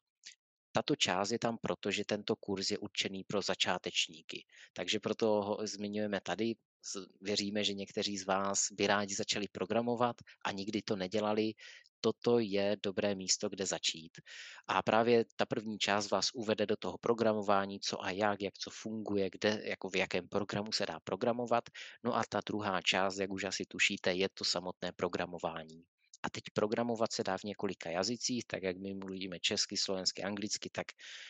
Tato 0.71 0.95
část 0.95 1.31
je 1.31 1.39
tam 1.39 1.57
proto, 1.61 1.91
že 1.91 2.05
tento 2.05 2.35
kurz 2.35 2.71
je 2.71 2.77
určený 2.77 3.23
pro 3.23 3.41
začátečníky. 3.41 4.45
Takže 4.73 4.99
proto 4.99 5.27
ho 5.27 5.57
zmiňujeme 5.63 6.21
tady. 6.21 6.55
Věříme, 7.21 7.63
že 7.63 7.73
někteří 7.73 8.17
z 8.17 8.25
vás 8.25 8.71
by 8.71 8.87
rádi 8.87 9.15
začali 9.15 9.47
programovat 9.47 10.15
a 10.45 10.51
nikdy 10.51 10.81
to 10.81 10.95
nedělali, 10.95 11.53
toto 12.01 12.39
je 12.39 12.77
dobré 12.83 13.15
místo, 13.15 13.49
kde 13.49 13.65
začít. 13.65 14.11
A 14.67 14.81
právě 14.81 15.25
ta 15.35 15.45
první 15.45 15.77
část 15.77 16.11
vás 16.11 16.29
uvede 16.33 16.65
do 16.65 16.75
toho 16.77 16.97
programování, 16.97 17.79
co 17.79 18.03
a 18.03 18.11
jak, 18.11 18.41
jak 18.41 18.57
co 18.57 18.69
funguje, 18.69 19.29
kde, 19.31 19.61
jako 19.63 19.89
v 19.89 19.95
jakém 19.95 20.27
programu 20.27 20.71
se 20.71 20.85
dá 20.85 20.99
programovat. 21.03 21.63
No 22.03 22.15
a 22.15 22.23
ta 22.29 22.41
druhá 22.45 22.81
část, 22.81 23.17
jak 23.17 23.31
už 23.31 23.43
asi 23.43 23.65
tušíte, 23.65 24.13
je 24.13 24.29
to 24.33 24.43
samotné 24.43 24.91
programování. 24.91 25.83
A 26.23 26.29
teď 26.29 26.43
programovat 26.53 27.13
se 27.13 27.23
dá 27.23 27.37
v 27.37 27.43
několika 27.43 27.89
jazycích, 27.89 28.45
tak 28.47 28.63
jak 28.63 28.77
my 28.77 28.93
mluvíme 28.93 29.39
česky, 29.39 29.77
slovensky, 29.77 30.23
anglicky, 30.23 30.69
tak 30.69 30.87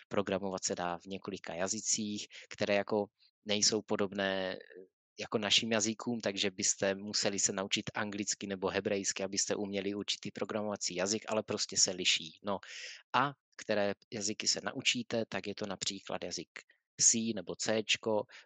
programovat 0.08 0.64
se 0.64 0.76
dá 0.76 0.98
v 0.98 1.06
několika 1.06 1.54
jazycích, 1.54 2.28
které 2.50 2.76
jako 2.76 3.06
nejsou 3.46 3.82
podobné 3.82 4.58
jako 5.20 5.38
našim 5.38 5.72
jazykům, 5.72 6.22
takže 6.22 6.52
byste 6.52 6.96
museli 6.96 7.40
se 7.40 7.54
naučit 7.54 7.90
anglicky 7.94 8.48
nebo 8.48 8.68
hebrejsky, 8.68 9.24
abyste 9.24 9.56
uměli 9.56 9.94
určitý 9.94 10.32
programovací 10.32 10.96
jazyk, 10.96 11.26
ale 11.28 11.44
prostě 11.44 11.78
se 11.78 11.92
liší. 11.92 12.40
No 12.44 12.60
a 13.14 13.34
které 13.56 13.94
jazyky 14.14 14.48
se 14.48 14.62
naučíte, 14.64 15.26
tak 15.30 15.48
je 15.48 15.56
to 15.56 15.66
například 15.66 16.24
jazyk 16.24 16.50
C 16.98 17.34
nebo 17.36 17.56
C, 17.56 17.84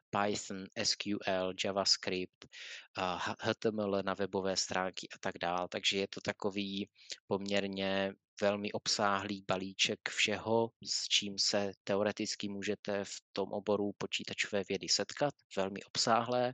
Python, 0.09 0.65
SQL, 0.83 1.53
JavaScript, 1.63 2.45
HTML 3.39 4.01
na 4.03 4.13
webové 4.13 4.57
stránky 4.57 5.07
a 5.15 5.17
tak 5.19 5.37
dále. 5.41 5.67
Takže 5.69 5.97
je 5.97 6.07
to 6.07 6.21
takový 6.21 6.89
poměrně 7.27 8.13
velmi 8.41 8.71
obsáhlý 8.71 9.43
balíček 9.47 9.99
všeho, 10.09 10.71
s 10.83 11.07
čím 11.07 11.39
se 11.39 11.71
teoreticky 11.83 12.49
můžete 12.49 13.03
v 13.05 13.15
tom 13.33 13.51
oboru 13.51 13.91
počítačové 13.97 14.63
vědy 14.69 14.89
setkat, 14.89 15.33
velmi 15.57 15.83
obsáhlé. 15.83 16.53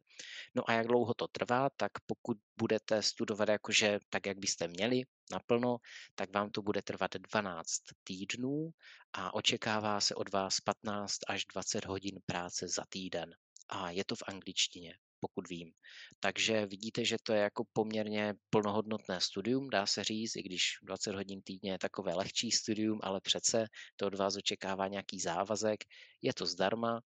No 0.56 0.70
a 0.70 0.74
jak 0.74 0.88
dlouho 0.88 1.14
to 1.14 1.28
trvá, 1.28 1.70
tak 1.78 1.92
pokud 2.06 2.38
budete 2.58 3.02
studovat 3.02 3.50
jakože 3.50 4.00
tak, 4.10 4.26
jak 4.26 4.38
byste 4.38 4.68
měli, 4.68 5.02
naplno, 5.32 5.78
tak 6.16 6.34
vám 6.34 6.50
to 6.50 6.62
bude 6.62 6.82
trvat 6.82 7.12
12 7.16 7.82
týdnů 8.04 8.70
a 9.14 9.34
očekává 9.34 10.02
se 10.02 10.16
od 10.16 10.32
vás 10.32 10.60
15 10.62 11.18
až 11.28 11.46
20 11.54 11.86
hodin 11.86 12.20
práce 12.26 12.68
za 12.68 12.84
týden. 12.90 13.36
A 13.70 13.92
je 13.92 14.06
to 14.06 14.16
v 14.16 14.24
angličtině 14.28 14.98
pokud 15.26 15.50
vím. 15.50 15.72
Takže 16.20 16.66
vidíte, 16.66 17.06
že 17.06 17.18
to 17.24 17.34
je 17.34 17.42
jako 17.42 17.64
poměrně 17.74 18.34
plnohodnotné 18.50 19.22
studium, 19.22 19.70
dá 19.70 19.86
se 19.86 20.04
říct, 20.04 20.36
i 20.36 20.44
když 20.44 20.62
20 20.84 21.16
hodin 21.16 21.42
týdně 21.42 21.72
je 21.72 21.78
takové 21.78 22.14
lehčí 22.14 22.52
studium, 22.52 23.00
ale 23.04 23.22
přece 23.22 23.68
to 23.96 24.08
od 24.08 24.16
vás 24.16 24.36
očekává 24.38 24.88
nějaký 24.88 25.20
závazek. 25.20 25.84
Je 26.22 26.34
to 26.34 26.46
zdarma. 26.46 27.02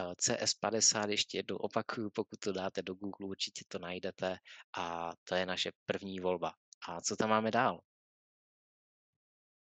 Eh, 0.00 0.14
CS50 0.14 1.08
ještě 1.08 1.38
jednou 1.38 1.56
opakuju, 1.56 2.10
pokud 2.10 2.38
to 2.38 2.52
dáte 2.52 2.82
do 2.82 2.94
Google, 2.94 3.28
určitě 3.28 3.64
to 3.68 3.78
najdete 3.78 4.36
a 4.78 5.12
to 5.24 5.34
je 5.34 5.46
naše 5.46 5.70
první 5.86 6.20
volba. 6.20 6.52
A 6.88 7.00
co 7.00 7.16
tam 7.16 7.30
máme 7.30 7.50
dál? 7.50 7.80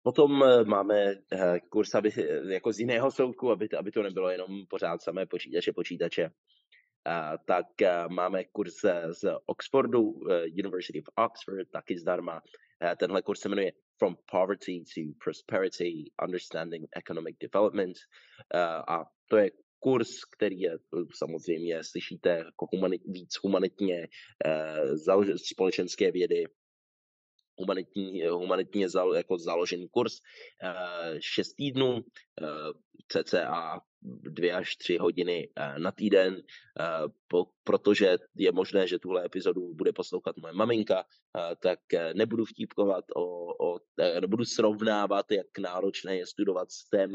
Potom 0.05 0.43
eh, 0.43 0.63
máme 0.63 0.95
eh, 1.31 1.59
kurz 1.69 1.95
aby, 1.95 2.09
jako 2.50 2.74
z 2.74 2.79
jiného 2.79 3.12
soudku, 3.12 3.51
aby 3.51 3.69
aby 3.77 3.91
to 3.91 4.03
nebylo 4.03 4.29
jenom 4.29 4.65
pořád 4.69 5.01
samé 5.01 5.25
počítače, 5.25 5.74
počítače 5.74 6.29
tak 7.45 7.67
máme 8.09 8.43
kurz 8.43 8.74
z 9.12 9.35
Oxfordu, 9.45 10.13
University 10.65 11.01
of 11.01 11.25
Oxford, 11.25 11.69
taky 11.71 11.97
zdarma. 11.97 12.41
Tenhle 12.97 13.21
kurz 13.21 13.39
se 13.39 13.50
jmenuje 13.50 13.71
From 13.97 14.15
Poverty 14.31 14.83
to 14.95 15.01
Prosperity, 15.24 16.12
Understanding 16.24 16.85
Economic 16.95 17.38
Development. 17.39 17.97
A 18.88 19.05
to 19.29 19.38
je 19.38 19.51
kurz, 19.79 20.25
který 20.38 20.59
je 20.59 20.77
samozřejmě, 21.15 21.83
slyšíte, 21.83 22.29
jako 22.29 22.67
humanit, 22.74 23.01
víc 23.05 23.29
humanitně, 23.41 24.07
založen, 24.93 25.38
společenské 25.38 26.12
vědy, 26.12 26.43
humanitní, 27.57 28.25
humanitně 28.27 28.89
zalo, 28.89 29.13
jako 29.13 29.38
založený 29.38 29.89
kurz, 29.89 30.13
šest 31.19 31.53
týdnů, 31.53 32.00
cca 33.07 33.81
dvě 34.05 34.53
až 34.53 34.75
tři 34.75 34.97
hodiny 34.97 35.49
na 35.77 35.91
týden, 35.91 36.41
protože 37.63 38.17
je 38.35 38.51
možné, 38.51 38.87
že 38.87 38.99
tuhle 38.99 39.25
epizodu 39.25 39.73
bude 39.73 39.93
poslouchat 39.93 40.37
moje 40.37 40.53
maminka, 40.53 41.05
tak 41.59 41.79
nebudu 42.13 42.45
vtípkovat 42.45 43.05
o, 43.15 43.23
o 43.65 43.79
nebudu 44.21 44.45
srovnávat, 44.45 45.31
jak 45.31 45.57
náročné 45.59 46.17
je 46.17 46.25
studovat 46.25 46.71
STEM 46.71 47.11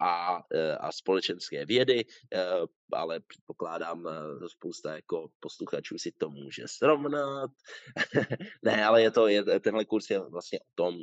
a, 0.00 0.40
a 0.80 0.92
společenské 0.92 1.66
vědy, 1.66 2.04
ale 2.92 3.20
předpokládám, 3.20 4.08
že 4.42 4.48
spousta 4.48 4.94
jako 4.94 5.28
posluchačů 5.40 5.98
si 5.98 6.12
to 6.12 6.30
může 6.30 6.62
srovnat. 6.66 7.50
ne, 8.62 8.84
ale 8.84 9.02
je 9.02 9.10
to, 9.10 9.28
je, 9.28 9.44
tenhle 9.60 9.84
kurz 9.84 10.10
je 10.10 10.18
vlastně 10.18 10.60
o 10.60 10.72
tom, 10.74 11.00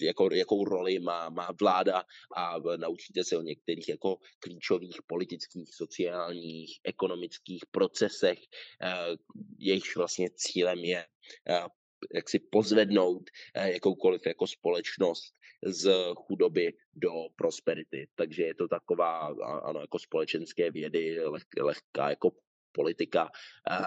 jako, 0.00 0.28
jakou 0.32 0.64
roli 0.64 0.98
má, 0.98 1.28
má 1.28 1.48
vláda 1.60 2.04
a 2.36 2.51
naučíte 2.76 3.24
se 3.24 3.36
o 3.36 3.42
některých 3.42 3.88
jako 3.88 4.16
klíčových 4.38 5.02
politických, 5.06 5.74
sociálních, 5.74 6.80
ekonomických 6.84 7.64
procesech, 7.70 8.38
eh, 8.82 9.16
jejichž 9.58 9.96
vlastně 9.96 10.30
cílem 10.34 10.78
je 10.78 11.06
eh, 11.48 11.66
jak 12.14 12.28
si 12.28 12.38
pozvednout 12.38 13.22
eh, 13.54 13.72
jakoukoliv 13.72 14.26
jako 14.26 14.46
společnost 14.46 15.34
z 15.64 15.92
chudoby 16.14 16.72
do 16.94 17.10
prosperity. 17.36 18.08
Takže 18.14 18.42
je 18.42 18.54
to 18.54 18.68
taková, 18.68 19.18
ano, 19.62 19.80
jako 19.80 19.98
společenské 19.98 20.70
vědy, 20.70 21.20
leh, 21.24 21.42
lehká 21.60 22.10
jako 22.10 22.30
politika 22.72 23.30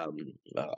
um, 0.08 0.18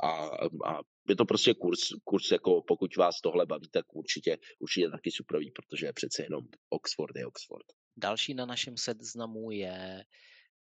a, 0.03 0.29
a 0.65 0.81
je 1.09 1.15
to 1.15 1.25
prostě 1.25 1.53
kurz, 1.53 1.79
kurz 2.03 2.31
jako 2.31 2.61
pokud 2.61 2.95
vás 2.95 3.21
tohle 3.21 3.45
baví, 3.45 3.69
tak 3.71 3.85
určitě, 3.95 4.37
určitě 4.59 4.89
taky 4.89 5.11
suprový, 5.11 5.51
protože 5.51 5.85
je 5.85 5.93
přece 5.93 6.23
jenom 6.23 6.43
Oxford 6.69 7.15
je 7.15 7.27
Oxford. 7.27 7.65
Další 7.97 8.33
na 8.33 8.45
našem 8.45 8.77
seznamu 8.77 9.51
je 9.51 10.03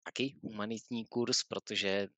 taky 0.05 0.39
humanitní 0.43 1.07
kurz, 1.07 1.45
protože 1.45 2.09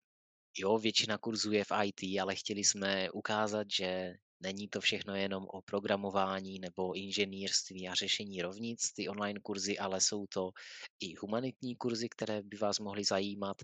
jo, 0.59 0.79
většina 0.79 1.19
kurzů 1.19 1.53
je 1.53 1.65
v 1.65 1.73
IT, 1.85 2.21
ale 2.21 2.35
chtěli 2.35 2.65
jsme 2.65 3.11
ukázat, 3.11 3.67
že 3.71 4.15
není 4.41 4.69
to 4.69 4.81
všechno 4.81 5.15
jenom 5.15 5.47
o 5.49 5.63
programování 5.63 6.59
nebo 6.59 6.93
inženýrství 6.97 7.89
a 7.89 7.95
řešení 7.95 8.43
rovnic, 8.43 8.93
ty 8.93 9.09
online 9.09 9.41
kurzy, 9.43 9.79
ale 9.79 10.01
jsou 10.01 10.27
to 10.27 10.51
i 11.01 11.15
humanitní 11.15 11.77
kurzy, 11.77 12.09
které 12.09 12.43
by 12.43 12.57
vás 12.57 12.79
mohly 12.79 13.05
zajímat. 13.05 13.57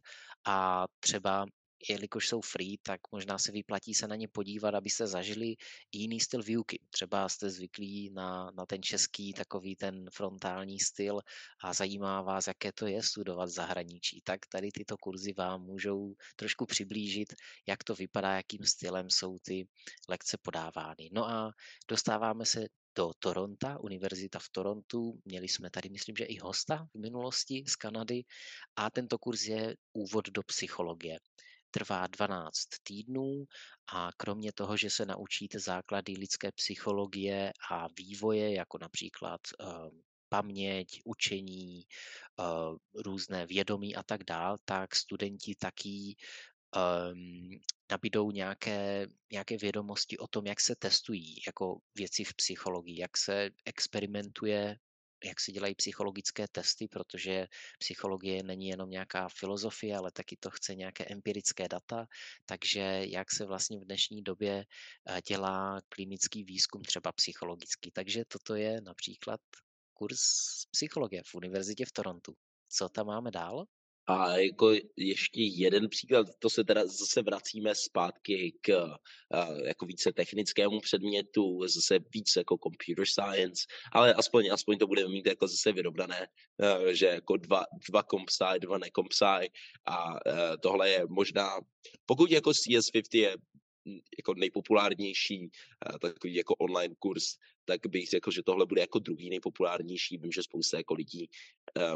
A 0.46 0.84
třeba 1.00 1.46
jelikož 1.88 2.28
jsou 2.28 2.40
free, 2.40 2.78
tak 2.78 3.00
možná 3.12 3.38
se 3.38 3.52
vyplatí 3.52 3.94
se 3.94 4.08
na 4.08 4.16
ně 4.16 4.28
podívat, 4.28 4.74
abyste 4.74 5.06
zažili 5.06 5.56
jiný 5.92 6.20
styl 6.20 6.42
výuky. 6.42 6.80
Třeba 6.90 7.28
jste 7.28 7.50
zvyklí 7.50 8.10
na, 8.10 8.50
na 8.50 8.66
ten 8.66 8.82
český 8.82 9.32
takový 9.32 9.76
ten 9.76 10.10
frontální 10.12 10.80
styl 10.80 11.20
a 11.62 11.72
zajímá 11.72 12.22
vás, 12.22 12.46
jaké 12.46 12.72
to 12.72 12.86
je 12.86 13.02
studovat 13.02 13.48
v 13.48 13.52
zahraničí. 13.52 14.20
Tak 14.24 14.46
tady 14.46 14.70
tyto 14.72 14.96
kurzy 14.96 15.32
vám 15.32 15.62
můžou 15.62 16.14
trošku 16.36 16.66
přiblížit, 16.66 17.34
jak 17.66 17.84
to 17.84 17.94
vypadá, 17.94 18.36
jakým 18.36 18.64
stylem 18.64 19.10
jsou 19.10 19.38
ty 19.38 19.68
lekce 20.08 20.38
podávány. 20.42 21.08
No 21.12 21.28
a 21.28 21.50
dostáváme 21.88 22.46
se 22.46 22.66
do 22.96 23.10
Toronto, 23.18 23.68
univerzita 23.80 24.38
v 24.38 24.48
Torontu. 24.48 25.20
Měli 25.24 25.48
jsme 25.48 25.70
tady, 25.70 25.88
myslím, 25.88 26.16
že 26.16 26.24
i 26.24 26.38
hosta 26.38 26.88
v 26.94 26.98
minulosti 26.98 27.64
z 27.68 27.76
Kanady 27.76 28.24
a 28.76 28.90
tento 28.90 29.18
kurz 29.18 29.42
je 29.44 29.76
úvod 29.92 30.28
do 30.28 30.42
psychologie 30.42 31.18
trvá 31.76 32.06
12 32.06 32.68
týdnů 32.82 33.44
a 33.92 34.10
kromě 34.16 34.52
toho, 34.52 34.76
že 34.76 34.90
se 34.90 35.06
naučíte 35.06 35.60
základy 35.60 36.12
lidské 36.12 36.52
psychologie 36.52 37.52
a 37.70 37.88
vývoje, 37.98 38.54
jako 38.54 38.78
například 38.78 39.40
uh, 39.60 39.88
paměť, 40.28 41.00
učení, 41.04 41.82
uh, 42.38 43.02
různé 43.02 43.46
vědomí 43.46 43.96
a 43.96 44.02
tak 44.02 44.24
dál, 44.24 44.58
tak 44.64 44.96
studenti 44.96 45.54
taky 45.54 46.16
um, 46.76 47.60
nabídou 47.90 48.30
nějaké, 48.30 49.06
nějaké 49.32 49.56
vědomosti 49.56 50.18
o 50.18 50.26
tom, 50.26 50.46
jak 50.46 50.60
se 50.60 50.76
testují 50.76 51.36
jako 51.46 51.78
věci 51.94 52.24
v 52.24 52.34
psychologii, 52.34 53.00
jak 53.00 53.16
se 53.16 53.50
experimentuje 53.64 54.78
jak 55.24 55.40
se 55.40 55.52
dělají 55.52 55.74
psychologické 55.74 56.48
testy, 56.52 56.88
protože 56.88 57.46
psychologie 57.78 58.42
není 58.42 58.68
jenom 58.68 58.90
nějaká 58.90 59.28
filozofie, 59.28 59.96
ale 59.96 60.12
taky 60.12 60.36
to 60.36 60.50
chce 60.50 60.74
nějaké 60.74 61.04
empirické 61.04 61.68
data, 61.68 62.06
takže 62.46 63.02
jak 63.06 63.32
se 63.32 63.46
vlastně 63.46 63.78
v 63.78 63.84
dnešní 63.84 64.22
době 64.22 64.64
eh, 65.08 65.20
dělá 65.28 65.80
klinický 65.88 66.44
výzkum 66.44 66.82
třeba 66.82 67.12
psychologický. 67.12 67.90
Takže 67.90 68.24
toto 68.28 68.54
je 68.54 68.80
například 68.80 69.40
kurz 69.94 70.20
psychologie 70.70 71.22
v 71.26 71.34
univerzitě 71.34 71.84
v 71.86 71.92
Torontu. 71.92 72.34
Co 72.68 72.88
tam 72.88 73.06
máme 73.06 73.30
dál? 73.30 73.66
A 74.08 74.36
jako 74.36 74.72
ještě 74.96 75.42
jeden 75.42 75.88
příklad, 75.88 76.26
to 76.38 76.50
se 76.50 76.64
teda 76.64 76.86
zase 76.86 77.22
vracíme 77.22 77.74
zpátky 77.74 78.58
k 78.60 78.68
jako 79.64 79.86
více 79.86 80.12
technickému 80.12 80.80
předmětu, 80.80 81.66
zase 81.66 81.98
více 82.14 82.40
jako 82.40 82.56
computer 82.62 83.06
science, 83.06 83.66
ale 83.92 84.14
aspoň, 84.14 84.48
aspoň 84.52 84.78
to 84.78 84.86
budeme 84.86 85.08
mít 85.08 85.26
jako 85.26 85.48
zase 85.48 85.72
vyrovnané, 85.72 86.28
že 86.92 87.06
jako 87.06 87.36
dva, 87.36 87.64
dva 87.88 88.02
compsci, 88.02 88.58
dva 88.58 88.78
necompsci 88.78 89.50
a 89.86 90.14
tohle 90.62 90.90
je 90.90 91.06
možná, 91.08 91.60
pokud 92.06 92.30
jako 92.30 92.50
CS50 92.50 93.18
je 93.18 93.36
jako 94.18 94.34
nejpopulárnější 94.34 95.50
takový 96.00 96.34
jako 96.34 96.54
online 96.54 96.94
kurz, 96.98 97.24
tak 97.64 97.80
bych 97.86 98.08
řekl, 98.08 98.30
že 98.30 98.42
tohle 98.42 98.66
bude 98.66 98.80
jako 98.80 98.98
druhý 98.98 99.30
nejpopulárnější. 99.30 100.18
Vím, 100.18 100.32
že 100.32 100.42
spousta 100.42 100.76
jako 100.76 100.94
lidí 100.94 101.28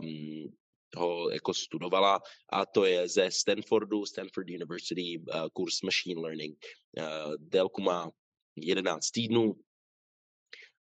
um, 0.00 0.52
ho 0.96 1.30
jako 1.30 1.54
studovala 1.54 2.20
a 2.52 2.66
to 2.66 2.84
je 2.84 3.08
ze 3.08 3.30
Stanfordu, 3.30 4.06
Stanford 4.06 4.50
University, 4.50 5.18
uh, 5.18 5.48
kurz 5.52 5.82
Machine 5.82 6.20
Learning. 6.20 6.58
Uh, 6.98 7.34
délku 7.38 7.82
má 7.82 8.10
11 8.56 9.10
týdnů 9.10 9.54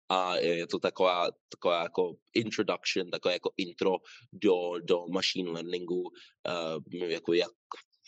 a 0.09 0.35
je 0.35 0.67
to 0.67 0.79
taková, 0.79 1.29
taková 1.49 1.83
jako 1.83 2.15
introduction, 2.33 3.09
takové 3.09 3.33
jako 3.33 3.51
intro 3.57 3.95
do, 4.33 4.79
do 4.79 5.07
machine 5.07 5.51
learningu, 5.51 6.01
uh, 6.01 7.09
jako 7.09 7.33
jak 7.33 7.51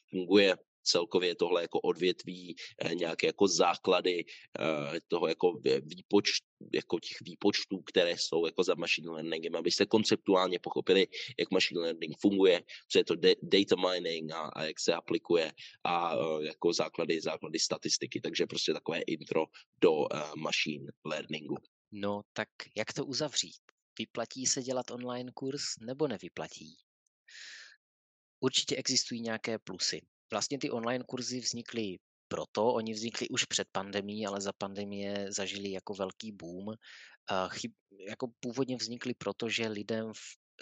funguje 0.09 0.57
celkově 0.83 1.35
tohle 1.35 1.61
jako 1.61 1.79
odvětví, 1.79 2.55
eh, 2.81 2.95
nějaké 2.95 3.27
jako 3.27 3.47
základy 3.47 4.25
eh, 4.59 4.99
toho 5.07 5.27
jako 5.27 5.59
výpoč, 5.83 6.25
jako 6.73 6.99
těch 6.99 7.17
výpočtů, 7.21 7.81
které 7.81 8.17
jsou 8.17 8.45
jako 8.45 8.63
za 8.63 8.75
machine 8.75 9.11
learningem, 9.11 9.55
abyste 9.55 9.85
konceptuálně 9.85 10.59
pochopili, 10.59 11.07
jak 11.39 11.51
machine 11.51 11.81
learning 11.81 12.17
funguje, 12.21 12.63
co 12.89 12.97
je 12.97 13.03
to 13.03 13.15
data 13.41 13.75
mining 13.75 14.31
a, 14.31 14.41
a 14.41 14.63
jak 14.63 14.79
se 14.79 14.93
aplikuje 14.93 15.51
a 15.83 16.15
eh, 16.15 16.45
jako 16.45 16.73
základy, 16.73 17.21
základy 17.21 17.59
statistiky. 17.59 18.21
Takže 18.21 18.45
prostě 18.45 18.73
takové 18.73 19.01
intro 19.01 19.45
do 19.81 20.07
machine 20.35 20.91
learningu. 21.05 21.57
No 21.91 22.21
tak 22.33 22.49
jak 22.75 22.93
to 22.93 23.05
uzavřít? 23.05 23.61
Vyplatí 23.99 24.45
se 24.45 24.63
dělat 24.63 24.91
online 24.91 25.31
kurz 25.33 25.63
nebo 25.81 26.07
nevyplatí? 26.07 26.77
Určitě 28.39 28.75
existují 28.75 29.21
nějaké 29.21 29.59
plusy. 29.59 30.01
Vlastně 30.31 30.59
ty 30.59 30.71
online 30.71 31.03
kurzy 31.07 31.39
vznikly 31.39 31.97
proto, 32.27 32.73
oni 32.73 32.93
vznikli 32.93 33.29
už 33.29 33.45
před 33.45 33.67
pandemí, 33.71 34.27
ale 34.27 34.41
za 34.41 34.51
pandemie 34.57 35.31
zažili 35.31 35.71
jako 35.71 35.93
velký 35.93 36.31
boom. 36.31 36.65
Chyb, 37.49 37.71
jako 38.09 38.27
původně 38.39 38.77
vznikly 38.77 39.13
proto, 39.13 39.49
že 39.49 39.67
lidem 39.67 40.11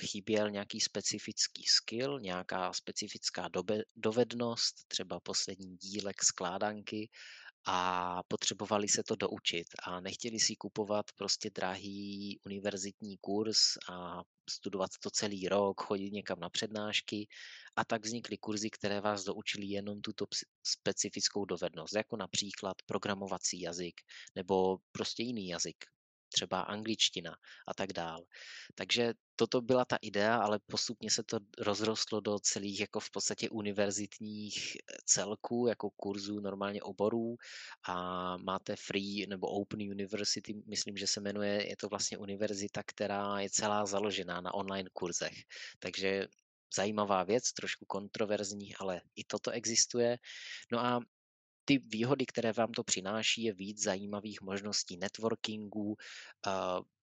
chyběl 0.01 0.49
nějaký 0.49 0.79
specifický 0.79 1.63
skill, 1.63 2.19
nějaká 2.19 2.73
specifická 2.73 3.47
dobe, 3.47 3.83
dovednost, 3.95 4.75
třeba 4.87 5.19
poslední 5.19 5.77
dílek 5.77 6.23
skládanky 6.23 7.09
a 7.67 8.19
potřebovali 8.27 8.87
se 8.87 9.03
to 9.03 9.15
doučit 9.15 9.67
a 9.83 10.01
nechtěli 10.01 10.39
si 10.39 10.55
kupovat 10.55 11.05
prostě 11.15 11.49
drahý 11.49 12.39
univerzitní 12.45 13.17
kurz 13.17 13.59
a 13.91 14.21
studovat 14.49 14.91
to 15.03 15.09
celý 15.09 15.47
rok, 15.47 15.81
chodit 15.81 16.11
někam 16.11 16.39
na 16.39 16.49
přednášky 16.49 17.27
a 17.75 17.85
tak 17.85 18.05
vznikly 18.05 18.37
kurzy, 18.37 18.69
které 18.69 19.01
vás 19.01 19.23
doučili 19.23 19.65
jenom 19.65 20.01
tuto 20.01 20.25
specifickou 20.63 21.45
dovednost, 21.45 21.95
jako 21.95 22.17
například 22.17 22.77
programovací 22.85 23.61
jazyk 23.61 24.01
nebo 24.35 24.77
prostě 24.91 25.23
jiný 25.23 25.47
jazyk. 25.47 25.85
Třeba 26.29 26.61
angličtina 26.61 27.35
a 27.67 27.73
tak 27.73 27.93
dál. 27.93 28.23
Takže 28.75 29.13
toto 29.35 29.61
byla 29.61 29.85
ta 29.85 29.97
idea, 30.01 30.37
ale 30.37 30.59
postupně 30.59 31.11
se 31.11 31.23
to 31.23 31.39
rozrostlo 31.57 32.19
do 32.19 32.39
celých 32.39 32.79
jako 32.79 32.99
v 32.99 33.11
podstatě 33.11 33.49
univerzitních 33.49 34.75
eh, 34.75 34.97
celků, 35.05 35.67
jako 35.67 35.89
kurzů 35.89 36.39
normálně 36.39 36.81
oborů 36.81 37.35
a 37.87 38.37
máte 38.37 38.75
Free 38.75 39.27
nebo 39.27 39.47
Open 39.47 39.79
University, 39.81 40.63
myslím, 40.67 40.97
že 40.97 41.07
se 41.07 41.21
jmenuje, 41.21 41.69
je 41.69 41.77
to 41.77 41.87
vlastně 41.87 42.17
univerzita, 42.17 42.81
která 42.85 43.39
je 43.39 43.49
celá 43.49 43.85
založená 43.85 44.41
na 44.41 44.53
online 44.53 44.89
kurzech. 44.93 45.35
Takže 45.79 46.27
zajímavá 46.75 47.23
věc, 47.23 47.51
trošku 47.53 47.85
kontroverzní, 47.85 48.75
ale 48.75 49.01
i 49.15 49.23
toto 49.23 49.51
existuje. 49.51 50.17
No 50.71 50.79
a 50.79 50.99
ty 51.69 51.77
výhody, 51.77 52.25
které 52.25 52.53
vám 52.53 52.71
to 52.71 52.83
přináší, 52.83 53.43
je 53.43 53.53
víc 53.53 53.83
zajímavých 53.83 54.41
možností 54.41 54.97
networkingu, 54.97 55.95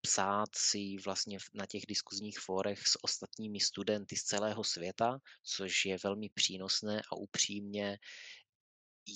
psát 0.00 0.48
si 0.57 0.96
vlastně 1.05 1.38
na 1.55 1.66
těch 1.66 1.87
diskuzních 1.87 2.38
fórech 2.38 2.88
s 2.88 3.05
ostatními 3.05 3.61
studenty 3.61 4.16
z 4.16 4.22
celého 4.22 4.64
světa, 4.64 5.18
což 5.42 5.85
je 5.85 5.96
velmi 6.05 6.29
přínosné 6.35 7.02
a 7.12 7.16
upřímně 7.16 7.98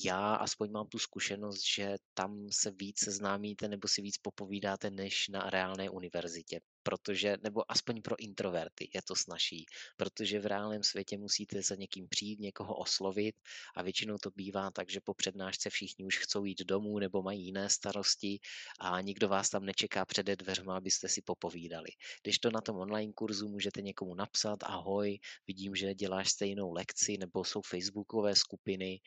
já 0.04 0.34
aspoň 0.34 0.70
mám 0.70 0.86
tu 0.86 0.98
zkušenost, 0.98 1.62
že 1.76 1.96
tam 2.14 2.46
se 2.50 2.70
víc 2.70 3.04
seznámíte 3.04 3.68
nebo 3.68 3.88
si 3.88 4.02
víc 4.02 4.18
popovídáte 4.18 4.90
než 4.90 5.28
na 5.28 5.50
reálné 5.50 5.90
univerzitě 5.90 6.60
protože, 6.82 7.36
nebo 7.42 7.72
aspoň 7.72 8.02
pro 8.02 8.16
introverty 8.18 8.90
je 8.94 9.02
to 9.02 9.14
snaží, 9.16 9.66
protože 9.96 10.40
v 10.40 10.46
reálném 10.46 10.82
světě 10.82 11.18
musíte 11.18 11.62
za 11.62 11.74
někým 11.74 12.08
přijít, 12.08 12.40
někoho 12.40 12.76
oslovit 12.76 13.36
a 13.76 13.82
většinou 13.82 14.18
to 14.18 14.30
bývá 14.30 14.70
tak, 14.70 14.90
že 14.90 15.00
po 15.04 15.14
přednášce 15.14 15.70
všichni 15.70 16.04
už 16.04 16.18
chcou 16.18 16.44
jít 16.44 16.60
domů 16.62 16.98
nebo 16.98 17.22
mají 17.22 17.44
jiné 17.44 17.70
starosti 17.70 18.38
a 18.80 19.00
nikdo 19.00 19.28
vás 19.28 19.50
tam 19.50 19.64
nečeká 19.64 20.04
před 20.04 20.26
dveřma, 20.26 20.76
abyste 20.76 21.08
si 21.08 21.22
popovídali. 21.22 21.88
Když 22.22 22.38
to 22.38 22.50
na 22.50 22.60
tom 22.60 22.76
online 22.76 23.12
kurzu 23.12 23.48
můžete 23.48 23.82
někomu 23.82 24.14
napsat, 24.14 24.58
ahoj, 24.62 25.18
vidím, 25.46 25.74
že 25.74 25.94
děláš 25.94 26.30
stejnou 26.30 26.72
lekci, 26.72 27.18
nebo 27.18 27.44
jsou 27.44 27.62
facebookové 27.62 28.36
skupiny, 28.36 29.00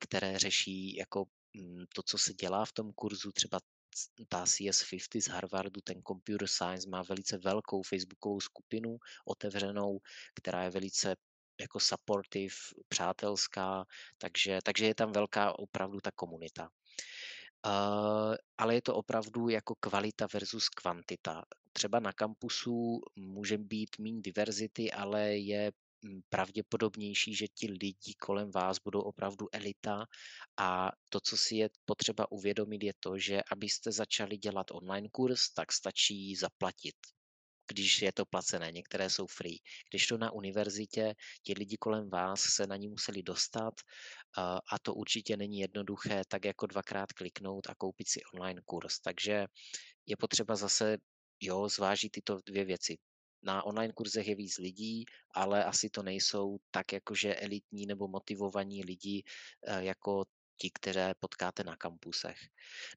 které 0.00 0.38
řeší 0.38 0.96
jako 0.96 1.24
mm, 1.54 1.84
to, 1.94 2.02
co 2.02 2.18
se 2.18 2.34
dělá 2.34 2.64
v 2.64 2.72
tom 2.72 2.92
kurzu, 2.92 3.32
třeba 3.32 3.60
ta 4.28 4.44
CS50 4.44 5.20
z 5.20 5.28
Harvardu, 5.28 5.80
ten 5.80 6.02
Computer 6.02 6.48
Science, 6.48 6.88
má 6.88 7.02
velice 7.02 7.38
velkou 7.38 7.82
facebookovou 7.82 8.40
skupinu 8.40 8.98
otevřenou, 9.26 9.98
která 10.34 10.62
je 10.62 10.70
velice 10.70 11.16
jako 11.60 11.80
supportive, 11.80 12.54
přátelská, 12.88 13.84
takže, 14.18 14.58
takže 14.64 14.86
je 14.86 14.94
tam 14.94 15.12
velká 15.12 15.58
opravdu 15.58 16.00
ta 16.00 16.10
komunita. 16.10 16.68
Uh, 17.66 18.34
ale 18.58 18.74
je 18.74 18.82
to 18.82 18.94
opravdu 18.94 19.48
jako 19.48 19.74
kvalita 19.80 20.26
versus 20.32 20.68
kvantita. 20.68 21.44
Třeba 21.72 22.00
na 22.00 22.12
kampusu 22.12 23.00
může 23.16 23.58
být 23.58 23.98
méně 23.98 24.20
diverzity, 24.22 24.92
ale 24.92 25.36
je 25.36 25.72
pravděpodobnější, 26.28 27.34
že 27.34 27.46
ti 27.48 27.66
lidi 27.66 28.14
kolem 28.20 28.50
vás 28.50 28.78
budou 28.84 29.00
opravdu 29.00 29.48
elita 29.52 30.06
a 30.56 30.90
to, 31.08 31.20
co 31.20 31.36
si 31.36 31.56
je 31.56 31.68
potřeba 31.84 32.32
uvědomit, 32.32 32.82
je 32.82 32.92
to, 33.00 33.18
že 33.18 33.40
abyste 33.52 33.92
začali 33.92 34.36
dělat 34.36 34.70
online 34.70 35.08
kurz, 35.12 35.50
tak 35.50 35.72
stačí 35.72 36.36
zaplatit 36.36 36.94
když 37.68 38.02
je 38.02 38.12
to 38.12 38.26
placené, 38.26 38.72
některé 38.72 39.10
jsou 39.10 39.26
free. 39.26 39.58
Když 39.90 40.06
to 40.06 40.18
na 40.18 40.32
univerzitě, 40.32 41.14
ti 41.42 41.54
lidi 41.58 41.76
kolem 41.76 42.10
vás 42.10 42.40
se 42.40 42.66
na 42.66 42.76
ní 42.76 42.88
museli 42.88 43.22
dostat 43.22 43.74
a 44.72 44.78
to 44.82 44.94
určitě 44.94 45.36
není 45.36 45.58
jednoduché, 45.58 46.22
tak 46.28 46.44
jako 46.44 46.66
dvakrát 46.66 47.12
kliknout 47.12 47.70
a 47.70 47.74
koupit 47.74 48.08
si 48.08 48.20
online 48.34 48.60
kurz. 48.64 49.00
Takže 49.00 49.46
je 50.06 50.16
potřeba 50.16 50.56
zase 50.56 50.98
jo, 51.40 51.68
zvážit 51.68 52.12
tyto 52.12 52.40
dvě 52.46 52.64
věci 52.64 52.96
na 53.44 53.62
online 53.62 53.92
kurzech 53.92 54.28
je 54.28 54.34
víc 54.34 54.58
lidí, 54.58 55.04
ale 55.34 55.64
asi 55.64 55.90
to 55.90 56.02
nejsou 56.02 56.58
tak 56.70 56.92
jakože 56.92 57.34
elitní 57.34 57.86
nebo 57.86 58.08
motivovaní 58.08 58.84
lidi 58.84 59.22
eh, 59.66 59.84
jako 59.84 60.24
ti, 60.56 60.70
které 60.70 61.14
potkáte 61.20 61.64
na 61.64 61.76
kampusech. 61.76 62.38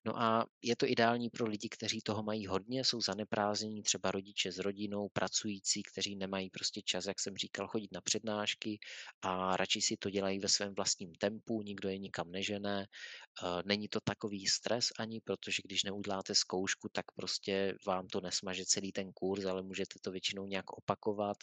No 0.05 0.21
a 0.21 0.45
je 0.61 0.75
to 0.75 0.85
ideální 0.87 1.29
pro 1.29 1.45
lidi, 1.45 1.69
kteří 1.69 2.01
toho 2.01 2.23
mají 2.23 2.47
hodně, 2.47 2.83
jsou 2.83 3.01
zaneprázdnění, 3.01 3.83
třeba 3.83 4.11
rodiče 4.11 4.51
s 4.51 4.57
rodinou, 4.59 5.09
pracující, 5.09 5.83
kteří 5.83 6.15
nemají 6.15 6.49
prostě 6.49 6.81
čas, 6.81 7.05
jak 7.05 7.19
jsem 7.19 7.37
říkal, 7.37 7.67
chodit 7.67 7.91
na 7.91 8.01
přednášky 8.01 8.79
a 9.21 9.57
radši 9.57 9.81
si 9.81 9.97
to 9.97 10.09
dělají 10.09 10.39
ve 10.39 10.47
svém 10.47 10.73
vlastním 10.75 11.15
tempu, 11.15 11.61
nikdo 11.61 11.89
je 11.89 11.97
nikam 11.97 12.31
nežené. 12.31 12.85
Eh, 12.87 13.61
není 13.65 13.87
to 13.87 13.99
takový 13.99 14.47
stres 14.47 14.87
ani, 14.99 15.21
protože 15.21 15.61
když 15.65 15.83
neuděláte 15.83 16.35
zkoušku, 16.35 16.89
tak 16.89 17.05
prostě 17.15 17.75
vám 17.87 18.07
to 18.07 18.21
nesmaže 18.21 18.65
celý 18.65 18.91
ten 18.91 19.13
kurz, 19.13 19.45
ale 19.45 19.63
můžete 19.63 19.99
to 20.01 20.11
většinou 20.11 20.45
nějak 20.45 20.71
opakovat. 20.71 21.37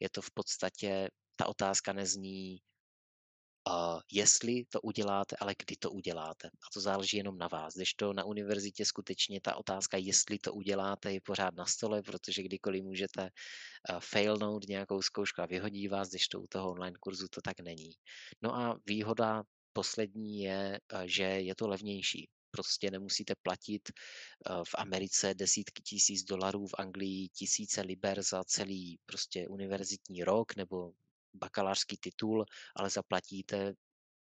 Je 0.00 0.10
to 0.10 0.22
v 0.22 0.30
podstatě, 0.30 1.08
ta 1.36 1.46
otázka 1.46 1.92
nezní, 1.92 2.60
jestli 4.12 4.64
to 4.64 4.80
uděláte, 4.80 5.36
ale 5.40 5.54
kdy 5.64 5.76
to 5.76 5.90
uděláte. 5.90 6.48
A 6.48 6.66
to 6.74 6.80
záleží 6.80 7.16
jenom 7.16 7.38
na 7.38 7.48
vás. 7.48 7.74
Když 7.74 7.94
to 7.94 8.12
na 8.12 8.24
univerzitě 8.24 8.84
skutečně 8.84 9.40
ta 9.40 9.56
otázka, 9.56 9.96
jestli 9.96 10.38
to 10.38 10.52
uděláte, 10.52 11.12
je 11.12 11.20
pořád 11.20 11.54
na 11.54 11.66
stole, 11.66 12.02
protože 12.02 12.42
kdykoliv 12.42 12.84
můžete 12.84 13.22
uh, 13.22 13.98
failnout 14.00 14.68
nějakou 14.68 15.02
zkoušku 15.02 15.42
a 15.42 15.46
vyhodí 15.46 15.88
vás, 15.88 16.08
když 16.08 16.28
to 16.28 16.40
u 16.40 16.46
toho 16.46 16.70
online 16.70 16.96
kurzu 17.00 17.26
to 17.30 17.40
tak 17.40 17.60
není. 17.60 17.90
No 18.42 18.56
a 18.56 18.78
výhoda 18.86 19.42
poslední 19.72 20.40
je, 20.40 20.80
uh, 20.92 21.00
že 21.04 21.22
je 21.22 21.54
to 21.54 21.68
levnější 21.68 22.28
prostě 22.50 22.90
nemusíte 22.90 23.34
platit 23.42 23.88
v 24.64 24.74
Americe 24.78 25.34
desítky 25.34 25.82
tisíc 25.82 26.24
dolarů, 26.24 26.66
v 26.66 26.74
Anglii 26.78 27.28
tisíce 27.28 27.80
liber 27.80 28.22
za 28.22 28.44
celý 28.44 28.98
prostě 29.06 29.48
univerzitní 29.48 30.24
rok 30.24 30.56
nebo 30.56 30.92
bakalářský 31.36 31.96
titul, 31.96 32.44
ale 32.76 32.90
zaplatíte 32.90 33.74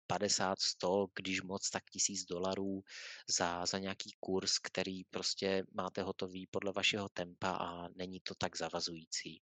50, 0.07 0.61
100, 0.61 1.07
když 1.15 1.43
moc, 1.43 1.71
tak 1.71 1.83
tisíc 1.91 2.25
dolarů 2.25 2.83
za, 3.29 3.67
za 3.67 3.79
nějaký 3.79 4.11
kurz, 4.21 4.59
který 4.59 5.05
prostě 5.05 5.65
máte 5.73 6.03
hotový 6.03 6.47
podle 6.47 6.73
vašeho 6.73 7.09
tempa 7.09 7.51
a 7.51 7.89
není 7.89 8.21
to 8.21 8.35
tak 8.35 8.57
zavazující. 8.57 9.41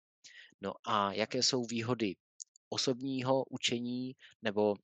No 0.60 0.72
a 0.84 1.12
jaké 1.12 1.42
jsou 1.42 1.64
výhody 1.64 2.16
osobního 2.68 3.44
učení 3.50 4.16
nebo 4.42 4.74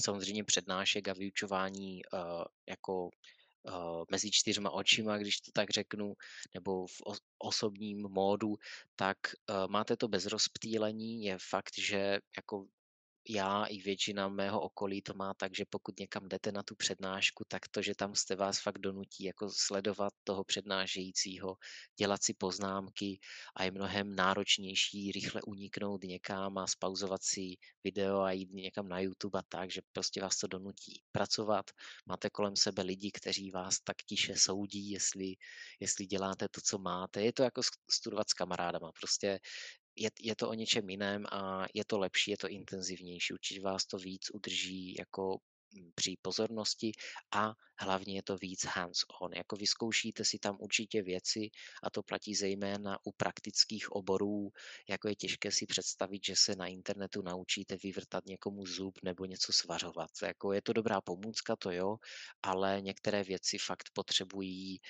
samozřejmě 0.00 0.44
přednášek 0.44 1.08
a 1.08 1.12
vyučování 1.12 2.00
uh, 2.04 2.44
jako 2.68 3.10
uh, 3.66 4.04
mezi 4.10 4.30
čtyřma 4.30 4.70
očima, 4.70 5.18
když 5.18 5.40
to 5.40 5.52
tak 5.52 5.70
řeknu, 5.70 6.14
nebo 6.54 6.86
v 6.86 7.02
osobním 7.38 8.08
módu, 8.08 8.56
tak 8.96 9.18
uh, 9.50 9.68
máte 9.68 9.96
to 9.96 10.08
bez 10.08 10.26
rozptýlení. 10.26 11.24
Je 11.24 11.36
fakt, 11.50 11.78
že 11.78 12.18
jako 12.36 12.66
já 13.28 13.64
i 13.64 13.78
většina 13.78 14.28
mého 14.28 14.60
okolí 14.60 15.02
to 15.02 15.14
má 15.14 15.34
tak, 15.34 15.56
že 15.56 15.64
pokud 15.70 15.98
někam 15.98 16.28
jdete 16.28 16.52
na 16.52 16.62
tu 16.62 16.74
přednášku, 16.74 17.44
tak 17.48 17.68
to, 17.68 17.82
že 17.82 17.94
tam 17.94 18.14
jste 18.14 18.36
vás 18.36 18.60
fakt 18.60 18.78
donutí 18.78 19.24
jako 19.24 19.50
sledovat 19.50 20.12
toho 20.24 20.44
přednášejícího, 20.44 21.56
dělat 21.98 22.22
si 22.22 22.34
poznámky 22.34 23.20
a 23.56 23.64
je 23.64 23.70
mnohem 23.70 24.14
náročnější 24.14 25.12
rychle 25.12 25.42
uniknout 25.42 26.04
někam 26.04 26.58
a 26.58 26.66
spauzovat 26.66 27.22
si 27.22 27.56
video 27.84 28.20
a 28.20 28.32
jít 28.32 28.52
někam 28.52 28.88
na 28.88 29.00
YouTube 29.00 29.38
a 29.38 29.42
tak, 29.48 29.70
že 29.70 29.80
prostě 29.92 30.22
vás 30.22 30.36
to 30.36 30.46
donutí 30.46 31.02
pracovat. 31.12 31.70
Máte 32.06 32.30
kolem 32.30 32.56
sebe 32.56 32.82
lidi, 32.82 33.10
kteří 33.10 33.50
vás 33.50 33.80
tak 33.80 33.96
tiše 33.96 34.36
soudí, 34.36 34.90
jestli, 34.90 35.34
jestli 35.80 36.06
děláte 36.06 36.48
to, 36.48 36.60
co 36.60 36.78
máte. 36.78 37.22
Je 37.22 37.32
to 37.32 37.42
jako 37.42 37.60
studovat 37.90 38.30
s 38.30 38.32
kamarádama. 38.32 38.92
Prostě 38.92 39.40
je, 39.96 40.10
je 40.20 40.36
to 40.36 40.48
o 40.48 40.54
něčem 40.54 40.90
jiném 40.90 41.26
a 41.32 41.66
je 41.74 41.84
to 41.84 41.98
lepší, 41.98 42.30
je 42.30 42.36
to 42.36 42.48
intenzivnější. 42.48 43.32
Určitě 43.32 43.60
vás 43.60 43.86
to 43.86 43.98
víc 43.98 44.30
udrží 44.34 44.94
jako 44.98 45.38
mm, 45.74 45.90
při 45.94 46.16
pozornosti 46.22 46.92
a 47.34 47.54
hlavně 47.78 48.14
je 48.16 48.22
to 48.22 48.36
víc 48.36 48.64
hands-on. 48.64 49.32
Jako 49.32 49.56
vyzkoušíte 49.56 50.24
si 50.24 50.38
tam 50.38 50.56
určitě 50.60 51.02
věci 51.02 51.50
a 51.82 51.90
to 51.90 52.02
platí 52.02 52.34
zejména 52.34 52.98
u 53.04 53.12
praktických 53.12 53.92
oborů, 53.92 54.50
jako 54.88 55.08
je 55.08 55.16
těžké 55.16 55.52
si 55.52 55.66
představit, 55.66 56.24
že 56.24 56.36
se 56.36 56.56
na 56.56 56.66
internetu 56.66 57.22
naučíte 57.22 57.76
vyvrtat 57.82 58.26
někomu 58.26 58.66
zub 58.66 58.98
nebo 59.02 59.24
něco 59.24 59.52
svařovat. 59.52 60.10
Jako 60.22 60.52
je 60.52 60.62
to 60.62 60.72
dobrá 60.72 61.00
pomůcka, 61.00 61.56
to 61.56 61.70
jo, 61.70 61.96
ale 62.42 62.80
některé 62.82 63.24
věci 63.24 63.58
fakt 63.58 63.90
potřebují 63.92 64.80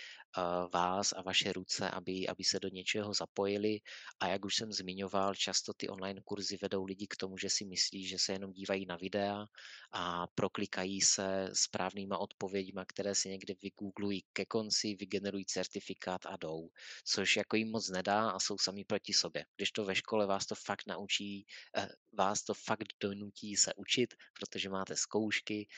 vás 0.72 1.12
a 1.12 1.22
vaše 1.22 1.52
ruce, 1.52 1.90
aby, 1.90 2.28
aby 2.28 2.44
se 2.44 2.60
do 2.60 2.68
něčeho 2.68 3.14
zapojili. 3.14 3.80
A 4.20 4.28
jak 4.28 4.44
už 4.44 4.56
jsem 4.56 4.72
zmiňoval, 4.72 5.34
často 5.34 5.72
ty 5.74 5.88
online 5.88 6.20
kurzy 6.24 6.58
vedou 6.62 6.84
lidi 6.84 7.06
k 7.06 7.16
tomu, 7.16 7.38
že 7.38 7.50
si 7.50 7.64
myslí, 7.64 8.06
že 8.06 8.18
se 8.18 8.32
jenom 8.32 8.52
dívají 8.52 8.86
na 8.86 8.96
videa 8.96 9.46
a 9.92 10.26
proklikají 10.26 11.00
se 11.00 11.50
správnýma 11.52 12.18
odpověďma, 12.18 12.84
které 12.84 13.14
si 13.14 13.28
někde 13.28 13.54
vygooglují 13.62 14.24
ke 14.32 14.44
konci, 14.44 14.94
vygenerují 14.94 15.44
certifikát 15.46 16.26
a 16.26 16.36
jdou, 16.36 16.68
což 17.04 17.36
jako 17.36 17.56
jim 17.56 17.70
moc 17.70 17.88
nedá 17.88 18.30
a 18.30 18.38
jsou 18.38 18.58
sami 18.58 18.84
proti 18.84 19.12
sobě. 19.12 19.44
Když 19.56 19.72
to 19.72 19.84
ve 19.84 19.94
škole 19.94 20.26
vás 20.26 20.46
to 20.46 20.54
fakt 20.54 20.86
naučí, 20.86 21.46
eh, 21.76 21.88
vás 22.12 22.42
to 22.42 22.54
fakt 22.54 22.88
donutí 23.00 23.56
se 23.56 23.74
učit, 23.74 24.14
protože 24.40 24.68
máte 24.68 24.96
zkoušky 24.96 25.68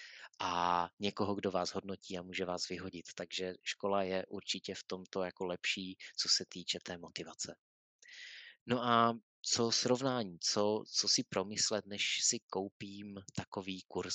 a 0.40 0.88
někoho, 0.98 1.34
kdo 1.34 1.50
vás 1.50 1.74
hodnotí 1.74 2.18
a 2.18 2.22
může 2.22 2.44
vás 2.44 2.68
vyhodit. 2.68 3.04
Takže 3.14 3.54
škola 3.62 4.02
je 4.02 4.26
určitě 4.26 4.74
v 4.74 4.84
tomto 4.86 5.22
jako 5.22 5.44
lepší, 5.44 5.96
co 6.16 6.28
se 6.28 6.44
týče 6.48 6.78
té 6.82 6.98
motivace. 6.98 7.56
No 8.66 8.84
a 8.84 9.18
co 9.42 9.70
srovnání, 9.70 10.38
co, 10.40 10.84
co 10.92 11.08
si 11.08 11.24
promyslet, 11.28 11.86
než 11.86 12.18
si 12.22 12.38
koupím 12.50 13.14
takový 13.34 13.82
kurz? 13.88 14.14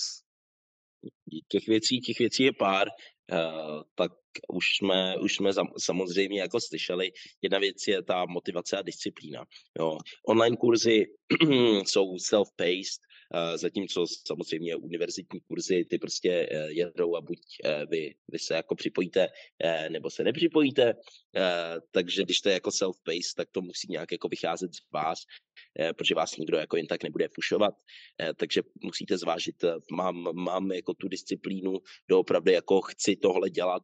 Těch 1.47 1.67
věcí, 1.67 1.99
těch 1.99 2.19
věcí 2.19 2.43
je 2.43 2.53
pár, 2.53 2.87
uh, 2.87 3.81
tak 3.95 4.11
už 4.49 4.65
jsme, 4.77 5.19
už 5.19 5.35
jsme 5.35 5.51
samozřejmě 5.77 6.41
jako 6.41 6.61
slyšeli. 6.61 7.11
Jedna 7.41 7.59
věc 7.59 7.87
je 7.87 8.03
ta 8.03 8.25
motivace 8.25 8.77
a 8.77 8.81
disciplína. 8.81 9.45
Jo. 9.79 9.97
Online 10.27 10.57
kurzy 10.57 11.05
jsou 11.85 12.15
self-paced, 12.15 12.99
zatímco 13.55 14.05
samozřejmě 14.27 14.75
univerzitní 14.75 15.39
kurzy, 15.39 15.85
ty 15.89 15.97
prostě 15.97 16.47
eh, 16.51 16.71
jedou 16.71 17.15
a 17.15 17.21
buď 17.21 17.39
eh, 17.63 17.85
vy, 17.85 18.15
vy 18.31 18.39
se 18.39 18.53
jako 18.53 18.75
připojíte, 18.75 19.27
eh, 19.63 19.89
nebo 19.89 20.09
se 20.09 20.23
nepřipojíte, 20.23 20.93
takže 21.91 22.23
když 22.23 22.41
to 22.41 22.49
je 22.49 22.53
jako 22.53 22.69
self-paced, 22.69 23.33
tak 23.37 23.47
to 23.51 23.61
musí 23.61 23.87
nějak 23.89 24.11
jako 24.11 24.27
vycházet 24.27 24.75
z 24.75 24.79
vás, 24.93 25.19
protože 25.97 26.15
vás 26.15 26.37
nikdo 26.37 26.57
jako 26.57 26.77
jen 26.77 26.87
tak 26.87 27.03
nebude 27.03 27.27
fušovat, 27.35 27.73
takže 28.35 28.61
musíte 28.83 29.17
zvážit, 29.17 29.55
mám, 29.91 30.15
mám 30.33 30.71
jako 30.71 30.93
tu 30.93 31.07
disciplínu, 31.07 31.77
doopravdy 32.09 32.53
jako 32.53 32.81
chci 32.81 33.15
tohle 33.15 33.49
dělat, 33.49 33.83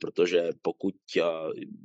protože 0.00 0.48
pokud, 0.62 0.94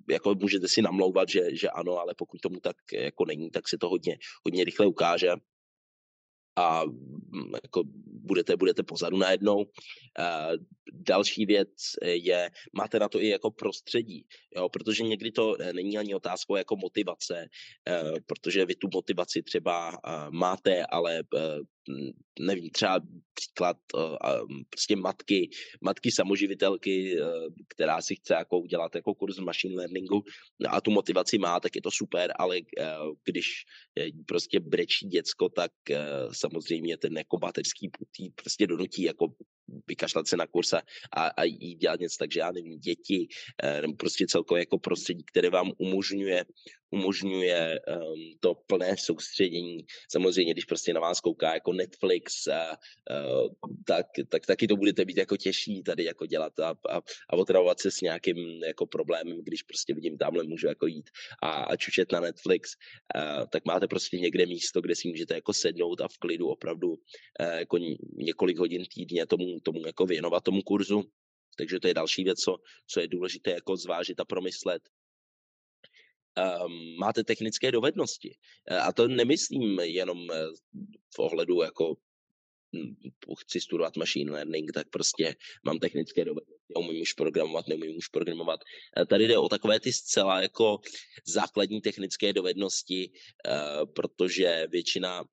jako 0.09 0.35
můžete 0.35 0.67
si 0.67 0.81
namlouvat, 0.81 1.29
že, 1.29 1.55
že 1.55 1.69
ano, 1.69 1.97
ale 1.97 2.13
pokud 2.17 2.41
tomu 2.41 2.59
tak 2.59 2.75
jako 2.93 3.25
není, 3.25 3.49
tak 3.49 3.69
se 3.69 3.77
to 3.77 3.89
hodně, 3.89 4.17
hodně 4.45 4.63
rychle 4.63 4.85
ukáže 4.85 5.29
a 6.59 6.83
mm, 6.85 7.51
jako 7.63 7.83
budete, 8.05 8.57
budete 8.57 8.83
pozadu 8.83 9.17
najednou. 9.17 9.65
Další 10.93 11.45
věc 11.45 11.69
je, 12.03 12.51
máte 12.73 12.99
na 12.99 13.09
to 13.09 13.21
i 13.21 13.27
jako 13.27 13.51
prostředí, 13.51 14.25
jo, 14.55 14.69
protože 14.69 15.03
někdy 15.03 15.31
to 15.31 15.55
eh, 15.59 15.73
není 15.73 15.97
ani 15.97 16.15
otázkou 16.15 16.55
jako 16.55 16.75
motivace, 16.75 17.47
eh, 17.87 18.13
protože 18.25 18.65
vy 18.65 18.75
tu 18.75 18.87
motivaci 18.93 19.41
třeba 19.43 19.91
eh, 19.91 20.11
máte, 20.29 20.85
ale 20.85 21.23
nevím, 22.39 22.69
třeba 22.69 22.99
příklad 23.33 23.77
prostě 24.69 24.95
matky, 24.95 25.49
matky 25.81 26.11
samoživitelky, 26.11 27.17
která 27.67 28.01
si 28.01 28.15
chce 28.15 28.33
jako 28.33 28.59
udělat 28.59 28.95
jako 28.95 29.15
kurz 29.15 29.39
machine 29.39 29.75
learningu 29.75 30.23
a 30.69 30.81
tu 30.81 30.91
motivaci 30.91 31.37
má, 31.37 31.59
tak 31.59 31.75
je 31.75 31.81
to 31.81 31.91
super, 31.91 32.33
ale 32.39 32.57
když 33.23 33.45
prostě 34.27 34.59
brečí 34.59 35.07
děcko, 35.07 35.49
tak 35.49 35.71
samozřejmě 36.31 36.97
ten 36.97 37.17
jako 37.17 37.37
mateřský 37.41 37.89
putý 37.89 38.29
prostě 38.29 38.67
donutí 38.67 39.03
jako 39.03 39.27
vykašlat 39.87 40.27
se 40.27 40.37
na 40.37 40.47
kurse 40.47 40.81
a, 41.11 41.27
a 41.27 41.43
jít 41.43 41.75
dělat 41.75 41.99
něco, 41.99 42.15
takže 42.19 42.39
já 42.39 42.51
nevím, 42.51 42.79
děti, 42.79 43.27
prostě 43.97 44.25
celkově 44.27 44.61
jako 44.61 44.79
prostředí, 44.79 45.23
které 45.23 45.49
vám 45.49 45.71
umožňuje 45.77 46.45
umožňuje 46.91 47.79
um, 47.79 48.37
to 48.39 48.55
plné 48.55 48.97
soustředění. 48.97 49.85
Samozřejmě, 50.11 50.53
když 50.53 50.65
prostě 50.65 50.93
na 50.93 50.99
vás 50.99 51.19
kouká 51.19 51.53
jako 51.53 51.73
Netflix, 51.73 52.47
a, 52.47 52.77
uh, 53.11 53.49
tak, 53.87 54.05
tak 54.29 54.45
taky 54.45 54.67
to 54.67 54.75
budete 54.75 55.05
být 55.05 55.17
jako 55.17 55.37
těžší 55.37 55.83
tady 55.83 56.03
jako 56.03 56.25
dělat 56.25 56.59
a, 56.59 56.69
a, 56.89 56.97
a 57.29 57.33
otravovat 57.33 57.79
se 57.79 57.91
s 57.91 58.01
nějakým 58.01 58.63
jako 58.63 58.85
problémem, 58.85 59.43
když 59.43 59.63
prostě 59.63 59.93
vidím, 59.93 60.17
tamhle 60.17 60.43
můžu 60.43 60.67
jako 60.67 60.87
jít 60.87 61.09
a, 61.43 61.51
a 61.51 61.75
čučet 61.75 62.11
na 62.11 62.19
Netflix, 62.19 62.75
uh, 63.15 63.45
tak 63.51 63.65
máte 63.65 63.87
prostě 63.87 64.17
někde 64.17 64.45
místo, 64.45 64.81
kde 64.81 64.95
si 64.95 65.07
můžete 65.07 65.33
jako 65.33 65.53
sednout 65.53 66.01
a 66.01 66.07
v 66.07 66.17
klidu 66.17 66.47
opravdu 66.47 66.89
uh, 66.89 66.97
jako 67.39 67.77
několik 68.17 68.57
hodin 68.57 68.85
týdně 68.95 69.25
tomu, 69.25 69.59
tomu 69.63 69.85
jako 69.85 70.05
věnovat 70.05 70.43
tomu 70.43 70.61
kurzu. 70.61 71.03
Takže 71.57 71.79
to 71.79 71.87
je 71.87 71.93
další 71.93 72.23
věc, 72.23 72.39
co, 72.39 72.57
co 72.87 72.99
je 72.99 73.07
důležité 73.07 73.51
jako 73.51 73.77
zvážit 73.77 74.19
a 74.19 74.25
promyslet 74.25 74.81
máte 76.99 77.23
technické 77.23 77.71
dovednosti. 77.71 78.35
E, 78.67 78.77
a 78.77 78.91
to 78.91 79.07
nemyslím 79.07 79.79
jenom 79.79 80.31
e, 80.31 80.35
v 81.15 81.19
ohledu 81.19 81.61
jako 81.61 81.95
hm, 82.75 82.95
chci 83.39 83.61
studovat 83.61 83.97
machine 83.97 84.31
learning, 84.31 84.71
tak 84.73 84.89
prostě 84.89 85.35
mám 85.63 85.79
technické 85.79 86.25
dovednosti, 86.25 86.73
umím 86.75 87.01
už 87.01 87.13
programovat, 87.13 87.67
neumím 87.67 87.97
už 87.97 88.07
programovat. 88.07 88.59
E, 88.97 89.05
tady 89.05 89.27
jde 89.27 89.37
o 89.37 89.49
takové 89.49 89.79
ty 89.79 89.93
zcela 89.93 90.41
jako 90.41 90.79
základní 91.27 91.81
technické 91.81 92.33
dovednosti, 92.33 93.11
protože 93.93 94.67
většina 94.71 95.23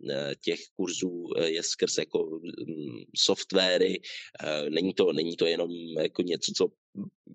těch 0.45 0.61
kurzů 0.77 1.25
je 1.45 1.62
skrz 1.62 1.99
jako 1.99 2.40
hm, 2.40 3.05
softwary, 3.16 4.01
není 4.69 4.95
to, 4.95 5.12
není 5.12 5.37
to 5.37 5.47
jenom 5.47 5.71
jako 5.99 6.23
něco, 6.23 6.53
co 6.57 6.69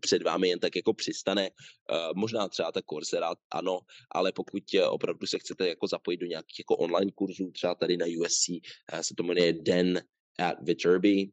před 0.01 0.23
vámi 0.23 0.49
jen 0.49 0.59
tak 0.59 0.75
jako 0.75 0.93
přistane. 0.93 1.49
Uh, 1.49 1.97
možná 2.15 2.47
třeba 2.47 2.71
ta 2.71 2.81
Coursera, 2.89 3.35
ano, 3.51 3.79
ale 4.11 4.31
pokud 4.31 4.63
eh, 4.75 4.87
opravdu 4.87 5.27
se 5.27 5.39
chcete 5.39 5.67
jako 5.67 5.87
zapojit 5.87 6.17
do 6.17 6.25
nějakých 6.25 6.59
jako 6.59 6.77
online 6.77 7.11
kurzů, 7.15 7.51
třeba 7.51 7.75
tady 7.75 7.97
na 7.97 8.05
USC, 8.05 8.49
eh, 8.49 9.03
se 9.03 9.13
to 9.17 9.23
jmenuje 9.23 9.53
Den 9.53 10.01
at 10.39 10.57
Viterbi, 10.61 11.31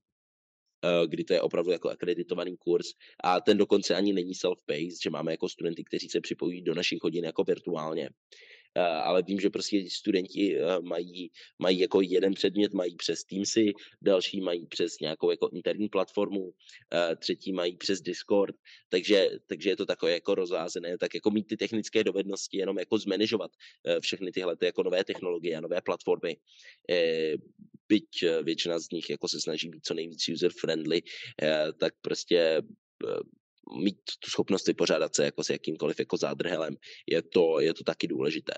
kdy 1.06 1.24
to 1.24 1.32
je 1.32 1.40
opravdu 1.40 1.70
jako 1.70 1.88
akreditovaný 1.88 2.56
kurz 2.56 2.86
a 3.24 3.40
ten 3.40 3.58
dokonce 3.58 3.94
ani 3.94 4.12
není 4.12 4.32
self-paced, 4.32 5.02
že 5.02 5.10
máme 5.10 5.32
jako 5.32 5.48
studenty, 5.48 5.84
kteří 5.84 6.08
se 6.08 6.20
připojí 6.20 6.62
do 6.62 6.74
našich 6.74 7.02
hodin 7.02 7.24
jako 7.24 7.44
virtuálně. 7.44 8.10
Eh, 8.78 8.80
ale 8.80 9.22
vím, 9.22 9.40
že 9.40 9.50
prostě 9.50 9.90
studenti 9.90 10.58
eh, 10.58 10.80
mají, 10.80 11.30
mají 11.58 11.78
jako 11.78 12.00
jeden 12.00 12.34
předmět, 12.34 12.72
mají 12.72 12.96
přes 12.96 13.24
Teamsy, 13.24 13.72
další 14.02 14.40
mají 14.40 14.66
přes 14.66 15.00
nějakou 15.00 15.30
jako 15.30 15.48
interní 15.52 15.88
platformu, 15.88 16.50
eh, 16.94 17.16
třetí 17.16 17.52
mají 17.52 17.76
přes 17.76 18.00
Discord, 18.00 18.56
takže, 18.88 19.30
takže 19.46 19.70
je 19.70 19.76
to 19.76 19.86
takové 19.86 20.12
jako 20.12 20.34
rozházené, 20.34 20.98
tak 20.98 21.14
jako 21.14 21.30
mít 21.30 21.46
ty 21.46 21.56
technické 21.56 22.04
dovednosti, 22.04 22.58
jenom 22.58 22.78
jako 22.78 22.98
zmanežovat 22.98 23.50
všechny 24.00 24.32
tyhle 24.32 24.56
ty 24.56 24.66
jako 24.66 24.82
nové 24.82 25.04
technologie 25.04 25.56
a 25.56 25.60
nové 25.60 25.80
platformy, 25.80 26.36
byť 27.88 28.24
většina 28.42 28.78
z 28.78 28.90
nich 28.90 29.10
jako 29.10 29.28
se 29.28 29.40
snaží 29.40 29.68
být 29.68 29.84
co 29.84 29.94
nejvíc 29.94 30.28
user-friendly, 30.28 31.02
tak 31.78 31.94
prostě 32.02 32.62
mít 33.76 33.98
tu 34.18 34.30
schopnost 34.30 34.66
vypořádat 34.66 35.14
se 35.14 35.24
jako 35.24 35.44
s 35.44 35.50
jakýmkoliv 35.50 35.98
jako 35.98 36.16
zádrhelem, 36.16 36.76
je 37.06 37.22
to, 37.22 37.60
je 37.60 37.74
to 37.74 37.84
taky 37.84 38.06
důležité. 38.06 38.54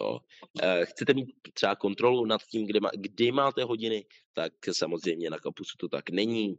Jo. 0.00 0.18
Eh, 0.62 0.86
chcete 0.86 1.14
mít 1.14 1.28
třeba 1.54 1.76
kontrolu 1.76 2.26
nad 2.26 2.42
tím, 2.42 2.66
kdy, 2.66 2.80
má, 2.80 2.90
kdy 2.96 3.32
máte 3.32 3.64
hodiny, 3.64 4.06
tak 4.32 4.52
samozřejmě 4.72 5.30
na 5.30 5.38
kampusu 5.38 5.76
to 5.78 5.88
tak 5.88 6.10
není. 6.10 6.58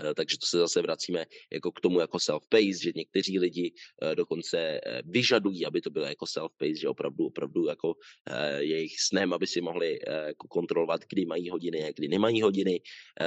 Eh, 0.00 0.14
takže 0.14 0.38
to 0.38 0.46
se 0.46 0.58
zase 0.58 0.82
vracíme 0.82 1.26
jako 1.52 1.72
k 1.72 1.80
tomu 1.80 2.00
jako 2.00 2.18
self-paced, 2.18 2.82
že 2.82 2.92
někteří 2.96 3.38
lidi 3.38 3.74
eh, 4.02 4.14
dokonce 4.14 4.80
vyžadují, 5.04 5.66
aby 5.66 5.80
to 5.80 5.90
bylo 5.90 6.04
jako 6.04 6.24
self-paced, 6.24 6.80
že 6.80 6.88
opravdu, 6.88 7.26
opravdu 7.26 7.66
jako 7.66 7.94
jejich 8.58 9.00
snem, 9.00 9.32
aby 9.32 9.46
si 9.46 9.60
mohli 9.60 9.98
jako 10.26 10.48
kontrolovat, 10.48 11.00
kdy 11.08 11.26
mají 11.26 11.50
hodiny 11.50 11.84
a 11.84 11.92
kdy 11.92 12.08
nemají 12.08 12.42
hodiny, 12.42 12.80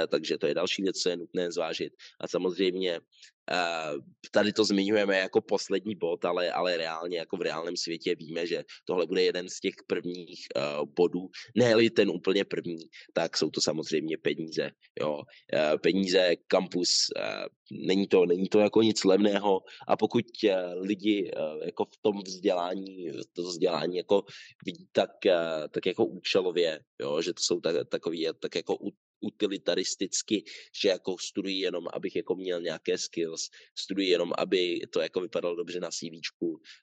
takže 0.08 0.38
to 0.38 0.46
je 0.46 0.54
další 0.54 0.82
věc, 0.82 0.98
co 0.98 1.08
je 1.08 1.16
nutné 1.16 1.52
zvážit. 1.52 1.92
A 2.20 2.28
samozřejmě 2.28 3.00
tady 4.30 4.52
to 4.52 4.64
zmiňujeme 4.64 5.18
jako 5.18 5.40
poslední 5.40 5.94
bod, 5.94 6.24
ale, 6.24 6.52
ale 6.52 6.76
reálně, 6.76 7.18
jako 7.18 7.36
v 7.36 7.42
reálném 7.42 7.76
světě 7.76 8.14
víme, 8.14 8.46
že 8.46 8.64
tohle 8.84 9.06
bude 9.06 9.22
jeden 9.22 9.48
z 9.48 9.60
těch 9.60 9.74
prvních 9.86 10.46
uh, 10.56 10.86
bodů. 10.96 11.28
ne 11.56 11.90
ten 11.90 12.10
úplně 12.10 12.44
první, 12.44 12.78
tak 13.12 13.36
jsou 13.36 13.50
to 13.50 13.60
samozřejmě 13.60 14.16
peníze. 14.18 14.70
Jo. 15.00 15.14
Uh, 15.14 15.78
peníze, 15.82 16.36
kampus, 16.46 16.90
není, 17.86 18.06
to, 18.06 18.26
není 18.26 18.48
to 18.48 18.58
jako 18.58 18.82
nic 18.82 19.04
levného 19.04 19.60
a 19.88 19.96
pokud 19.96 20.24
lidi 20.80 21.30
jako 21.64 21.84
v 21.84 21.96
tom 22.02 22.22
vzdělání, 22.24 23.08
to 23.32 23.42
vzdělání 23.42 23.96
jako 23.96 24.24
vidí 24.66 24.88
tak, 24.92 25.10
tak 25.70 25.86
jako 25.86 26.04
účelově, 26.04 26.80
jo, 27.00 27.22
že 27.22 27.32
to 27.32 27.42
jsou 27.42 27.60
tak, 27.60 27.88
takový 27.88 28.28
tak 28.40 28.54
jako 28.54 28.76
utilitaristicky, 29.20 30.44
že 30.82 30.88
jako 30.88 31.16
studuji 31.20 31.60
jenom, 31.60 31.86
abych 31.92 32.16
jako 32.16 32.34
měl 32.34 32.60
nějaké 32.60 32.98
skills, 32.98 33.48
studuji 33.78 34.08
jenom, 34.08 34.32
aby 34.38 34.80
to 34.90 35.00
jako 35.00 35.20
vypadalo 35.20 35.56
dobře 35.56 35.80
na 35.80 35.90
CV, 35.90 36.20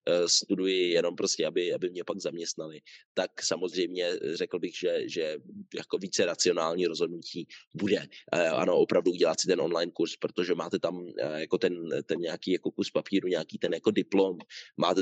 eh, 0.05 0.29
studuji 0.29 0.89
jenom 0.89 1.15
prostě, 1.15 1.45
aby, 1.45 1.73
aby 1.73 1.89
mě 1.89 2.03
pak 2.03 2.19
zaměstnali, 2.19 2.81
tak 3.13 3.43
samozřejmě 3.43 4.19
řekl 4.33 4.59
bych, 4.59 4.77
že, 4.77 5.09
že 5.09 5.37
jako 5.75 5.97
více 5.97 6.25
racionální 6.25 6.85
rozhodnutí 6.85 7.47
bude. 7.73 8.07
Eh, 8.33 8.47
ano, 8.47 8.77
opravdu 8.77 9.11
udělat 9.11 9.39
si 9.39 9.47
ten 9.47 9.61
online 9.61 9.91
kurz, 9.91 10.15
protože 10.15 10.55
máte 10.55 10.79
tam 10.79 11.07
eh, 11.19 11.39
jako 11.41 11.57
ten, 11.57 11.89
ten 12.05 12.19
nějaký 12.19 12.51
jako 12.51 12.71
kus 12.71 12.91
papíru, 12.91 13.27
nějaký 13.27 13.57
ten 13.57 13.73
jako 13.73 13.91
diplom, 13.91 14.37
máte 14.77 15.01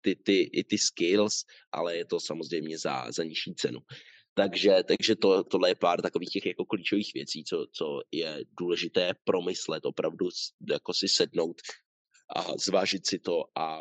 ty, 0.00 0.16
ty, 0.16 0.40
i 0.40 0.64
ty 0.64 0.78
skills, 0.78 1.44
ale 1.72 1.96
je 1.96 2.04
to 2.04 2.20
samozřejmě 2.20 2.78
za, 2.78 3.12
za 3.12 3.24
nižší 3.24 3.54
cenu. 3.54 3.78
Takže, 4.38 4.82
takže 4.88 5.16
to, 5.16 5.44
tohle 5.44 5.70
je 5.70 5.74
pár 5.74 6.02
takových 6.02 6.30
těch 6.30 6.46
jako 6.46 6.64
klíčových 6.64 7.10
věcí, 7.14 7.44
co, 7.44 7.66
co 7.72 8.00
je 8.12 8.44
důležité 8.58 9.14
promyslet, 9.24 9.86
opravdu 9.86 10.28
jako 10.70 10.94
si 10.94 11.08
sednout 11.08 11.56
a 12.36 12.42
zvážit 12.58 13.06
si 13.06 13.18
to 13.18 13.44
a 13.54 13.80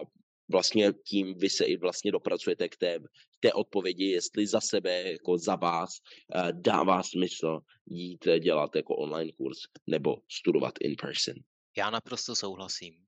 vlastně 0.52 0.93
tím 0.93 1.38
vy 1.38 1.50
se 1.50 1.65
i 1.65 1.78
vlastně 1.78 2.12
dopracujete 2.12 2.70
k 2.70 2.78
té, 2.78 3.00
té 3.39 3.54
odpovědi, 3.54 4.06
jestli 4.06 4.48
za 4.48 4.62
sebe, 4.62 5.12
jako 5.12 5.38
za 5.38 5.56
vás, 5.56 5.89
uh, 6.36 6.52
dává 6.52 7.04
smysl 7.04 7.60
jít 7.86 8.28
dělat 8.39 8.76
jako 8.76 8.96
online 8.96 9.32
kurz 9.32 9.58
nebo 9.88 10.17
studovat 10.32 10.74
in 10.82 10.96
person. 11.02 11.36
Já 11.78 11.89
naprosto 11.89 12.36
souhlasím. 12.36 13.07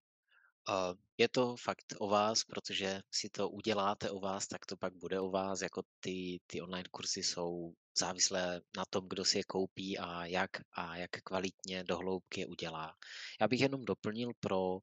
Uh, 0.69 0.93
je 1.17 1.27
to 1.29 1.55
fakt 1.55 1.93
o 1.99 2.07
vás, 2.07 2.43
protože 2.43 3.01
si 3.11 3.29
to 3.29 3.49
uděláte 3.49 4.11
o 4.11 4.19
vás, 4.19 4.47
tak 4.47 4.65
to 4.65 4.77
pak 4.77 4.93
bude 4.93 5.19
o 5.19 5.29
vás. 5.29 5.61
Jako 5.61 5.81
ty, 5.99 6.39
ty 6.47 6.61
online 6.61 6.89
kurzy 6.91 7.23
jsou 7.23 7.73
závislé 7.99 8.61
na 8.77 8.85
tom, 8.89 9.09
kdo 9.09 9.25
si 9.25 9.37
je 9.37 9.43
koupí 9.43 9.97
a 9.97 10.25
jak 10.25 10.49
a 10.73 10.97
jak 10.97 11.11
kvalitně 11.23 11.83
do 11.83 11.97
hloubky 11.97 12.41
je 12.41 12.47
udělá. 12.47 12.93
Já 13.41 13.47
bych 13.47 13.61
jenom 13.61 13.85
doplnil 13.85 14.31
pro 14.39 14.59
uh, 14.73 14.81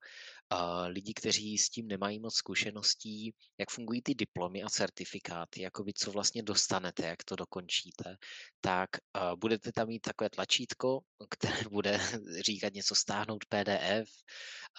lidi, 0.86 1.14
kteří 1.14 1.58
s 1.58 1.70
tím 1.70 1.88
nemají 1.88 2.20
moc 2.20 2.34
zkušeností, 2.34 3.34
jak 3.58 3.70
fungují 3.70 4.02
ty 4.02 4.14
diplomy 4.14 4.62
a 4.62 4.68
certifikáty, 4.68 5.62
jakoby 5.62 5.92
co 5.92 6.10
vlastně 6.10 6.42
dostanete, 6.42 7.06
jak 7.06 7.24
to 7.24 7.36
dokončíte, 7.36 8.16
tak 8.60 8.90
uh, 8.96 9.36
budete 9.38 9.72
tam 9.72 9.88
mít 9.88 10.00
takové 10.00 10.30
tlačítko, 10.30 11.00
které 11.30 11.56
bude 11.70 12.00
říkat 12.46 12.72
něco 12.72 12.94
stáhnout 12.94 13.44
PDF 13.48 14.10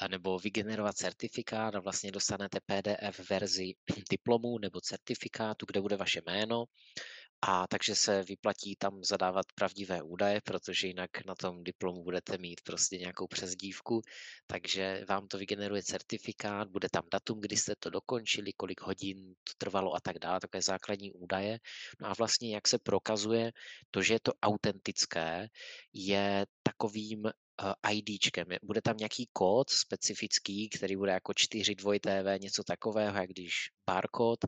nebo 0.10 0.40
vygenerovat 0.40 0.96
certifikát 0.96 1.76
a 1.76 1.80
vlastně 1.80 2.12
dostanete 2.12 2.60
PDF 2.66 3.30
verzi 3.30 3.74
diplomu 4.10 4.60
nebo 4.60 4.82
certifikátu, 4.82 5.66
kde 5.66 5.82
bude 5.82 5.98
vaše 5.98 6.22
jméno 6.26 6.66
a 7.42 7.68
takže 7.68 7.96
se 7.96 8.24
vyplatí 8.24 8.76
tam 8.76 9.04
zadávat 9.04 9.46
pravdivé 9.56 10.02
údaje, 10.02 10.42
protože 10.42 10.88
jinak 10.88 11.26
na 11.26 11.36
tom 11.36 11.64
diplomu 11.64 12.04
budete 12.04 12.38
mít 12.38 12.62
prostě 12.62 12.98
nějakou 12.98 13.28
přezdívku, 13.28 14.02
takže 14.48 15.06
vám 15.10 15.28
to 15.28 15.38
vygeneruje 15.38 15.84
certifikát, 15.84 16.68
bude 16.68 16.90
tam 16.90 17.04
datum, 17.12 17.42
kdy 17.42 17.58
jste 17.58 17.76
to 17.80 17.90
dokončili, 17.90 18.54
kolik 18.54 18.82
hodin 18.82 19.34
to 19.44 19.54
trvalo 19.58 19.96
a 19.96 20.00
tak 20.00 20.20
dále, 20.20 20.40
takové 20.40 20.62
základní 20.62 21.12
údaje. 21.12 21.60
No 22.02 22.08
a 22.08 22.14
vlastně 22.18 22.56
jak 22.56 22.68
se 22.68 22.80
prokazuje 22.80 23.52
to, 23.92 24.02
že 24.02 24.14
je 24.14 24.20
to 24.20 24.34
autentické, 24.42 25.48
je 25.94 26.46
takovým 26.64 27.24
uh, 27.24 27.92
IDčkem. 27.92 28.48
Bude 28.64 28.82
tam 28.82 28.98
nějaký 28.98 29.30
kód 29.34 29.70
specifický, 29.70 30.70
který 30.70 30.96
bude 30.96 31.12
jako 31.12 31.34
4 31.36 31.76
2 31.76 31.94
TV, 32.00 32.42
něco 32.42 32.64
takového, 32.64 33.18
jak 33.18 33.30
když 33.30 33.70
barkód 33.88 34.40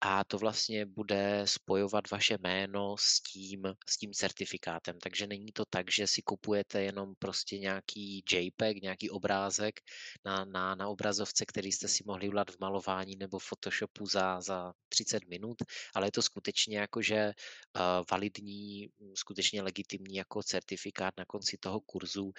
a 0.00 0.24
to 0.24 0.38
vlastně 0.38 0.86
bude 0.86 1.42
spojovat 1.44 2.10
vaše 2.10 2.38
jméno 2.40 2.96
s 2.98 3.20
tím, 3.20 3.62
s 3.88 3.98
tím 3.98 4.12
certifikátem. 4.12 4.98
Takže 4.98 5.26
není 5.26 5.52
to 5.52 5.64
tak, 5.70 5.90
že 5.90 6.06
si 6.06 6.22
kupujete 6.22 6.82
jenom 6.82 7.14
prostě 7.18 7.58
nějaký 7.58 8.24
JPEG, 8.32 8.82
nějaký 8.82 9.10
obrázek 9.10 9.80
na, 10.24 10.44
na, 10.44 10.74
na 10.74 10.88
obrazovce, 10.88 11.44
který 11.46 11.72
jste 11.72 11.88
si 11.88 12.04
mohli 12.06 12.28
udělat 12.28 12.50
v 12.50 12.60
malování 12.60 13.16
nebo 13.16 13.38
Photoshopu 13.38 14.06
za, 14.06 14.40
za 14.40 14.72
30 14.88 15.28
minut, 15.28 15.56
ale 15.94 16.06
je 16.06 16.12
to 16.12 16.22
skutečně 16.22 16.78
jakože 16.78 17.32
uh, 17.76 17.82
validní, 18.10 18.88
skutečně 19.14 19.62
legitimní 19.62 20.16
jako 20.16 20.42
certifikát 20.42 21.14
na 21.18 21.24
konci 21.24 21.56
toho 21.60 21.80
kurzu, 21.80 22.24
uh, 22.24 22.32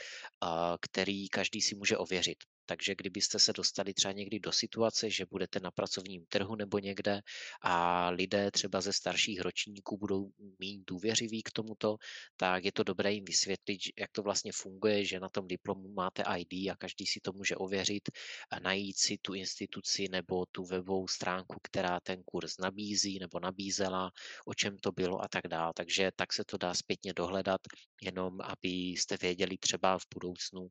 který 0.81 1.29
každý 1.29 1.61
si 1.61 1.75
může 1.75 1.97
ověřit. 1.97 2.56
Takže 2.69 2.95
kdybyste 2.95 3.39
se 3.39 3.53
dostali 3.53 3.93
třeba 3.93 4.11
někdy 4.11 4.39
do 4.39 4.51
situace, 4.51 5.09
že 5.09 5.25
budete 5.25 5.59
na 5.59 5.71
pracovním 5.71 6.25
trhu 6.29 6.55
nebo 6.55 6.79
někde 6.79 7.21
a 7.61 8.09
lidé 8.09 8.51
třeba 8.51 8.81
ze 8.81 8.93
starších 8.93 9.41
ročníků 9.41 9.97
budou 9.97 10.31
mít 10.59 10.83
důvěřiví 10.87 11.43
k 11.43 11.51
tomuto, 11.51 11.97
tak 12.37 12.65
je 12.65 12.71
to 12.71 12.83
dobré 12.83 13.13
jim 13.13 13.25
vysvětlit, 13.25 13.79
jak 13.99 14.11
to 14.11 14.23
vlastně 14.23 14.51
funguje, 14.51 15.05
že 15.05 15.19
na 15.19 15.29
tom 15.29 15.47
diplomu 15.47 15.93
máte 15.93 16.23
ID 16.37 16.71
a 16.71 16.75
každý 16.75 17.05
si 17.05 17.19
to 17.19 17.33
může 17.33 17.55
ověřit 17.55 18.09
a 18.51 18.59
najít 18.59 18.97
si 18.97 19.17
tu 19.17 19.33
instituci 19.33 20.07
nebo 20.11 20.45
tu 20.45 20.65
webovou 20.65 21.07
stránku, 21.07 21.55
která 21.63 21.99
ten 21.99 22.23
kurz 22.23 22.57
nabízí 22.57 23.19
nebo 23.19 23.39
nabízela, 23.39 24.11
o 24.45 24.53
čem 24.53 24.77
to 24.77 24.91
bylo 24.91 25.23
a 25.23 25.27
tak 25.27 25.47
dále. 25.47 25.73
Takže 25.75 26.11
tak 26.15 26.33
se 26.33 26.43
to 26.43 26.57
dá 26.57 26.73
zpětně 26.73 27.13
dohledat, 27.13 27.61
jenom 28.01 28.41
abyste 28.41 29.17
věděli 29.17 29.57
třeba 29.57 29.97
v 29.97 30.03
budoucnu, 30.13 30.69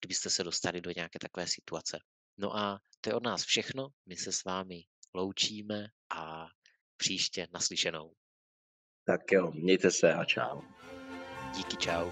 kdybyste 0.00 0.30
se 0.30 0.44
dostali 0.44 0.80
do 0.80 0.90
nějaké 0.96 1.18
takové 1.18 1.46
situace. 1.46 1.98
No 2.38 2.56
a 2.56 2.80
to 3.00 3.10
je 3.10 3.14
od 3.14 3.22
nás 3.22 3.44
všechno. 3.44 3.88
My 4.06 4.16
se 4.16 4.32
s 4.32 4.44
vámi 4.44 4.82
loučíme 5.14 5.86
a 6.16 6.46
příště 6.96 7.46
naslyšenou. 7.52 8.12
Tak 9.04 9.20
jo, 9.32 9.50
mějte 9.52 9.90
se 9.90 10.14
a 10.14 10.24
čau. 10.24 10.60
Díky, 11.56 11.76
čau. 11.76 12.10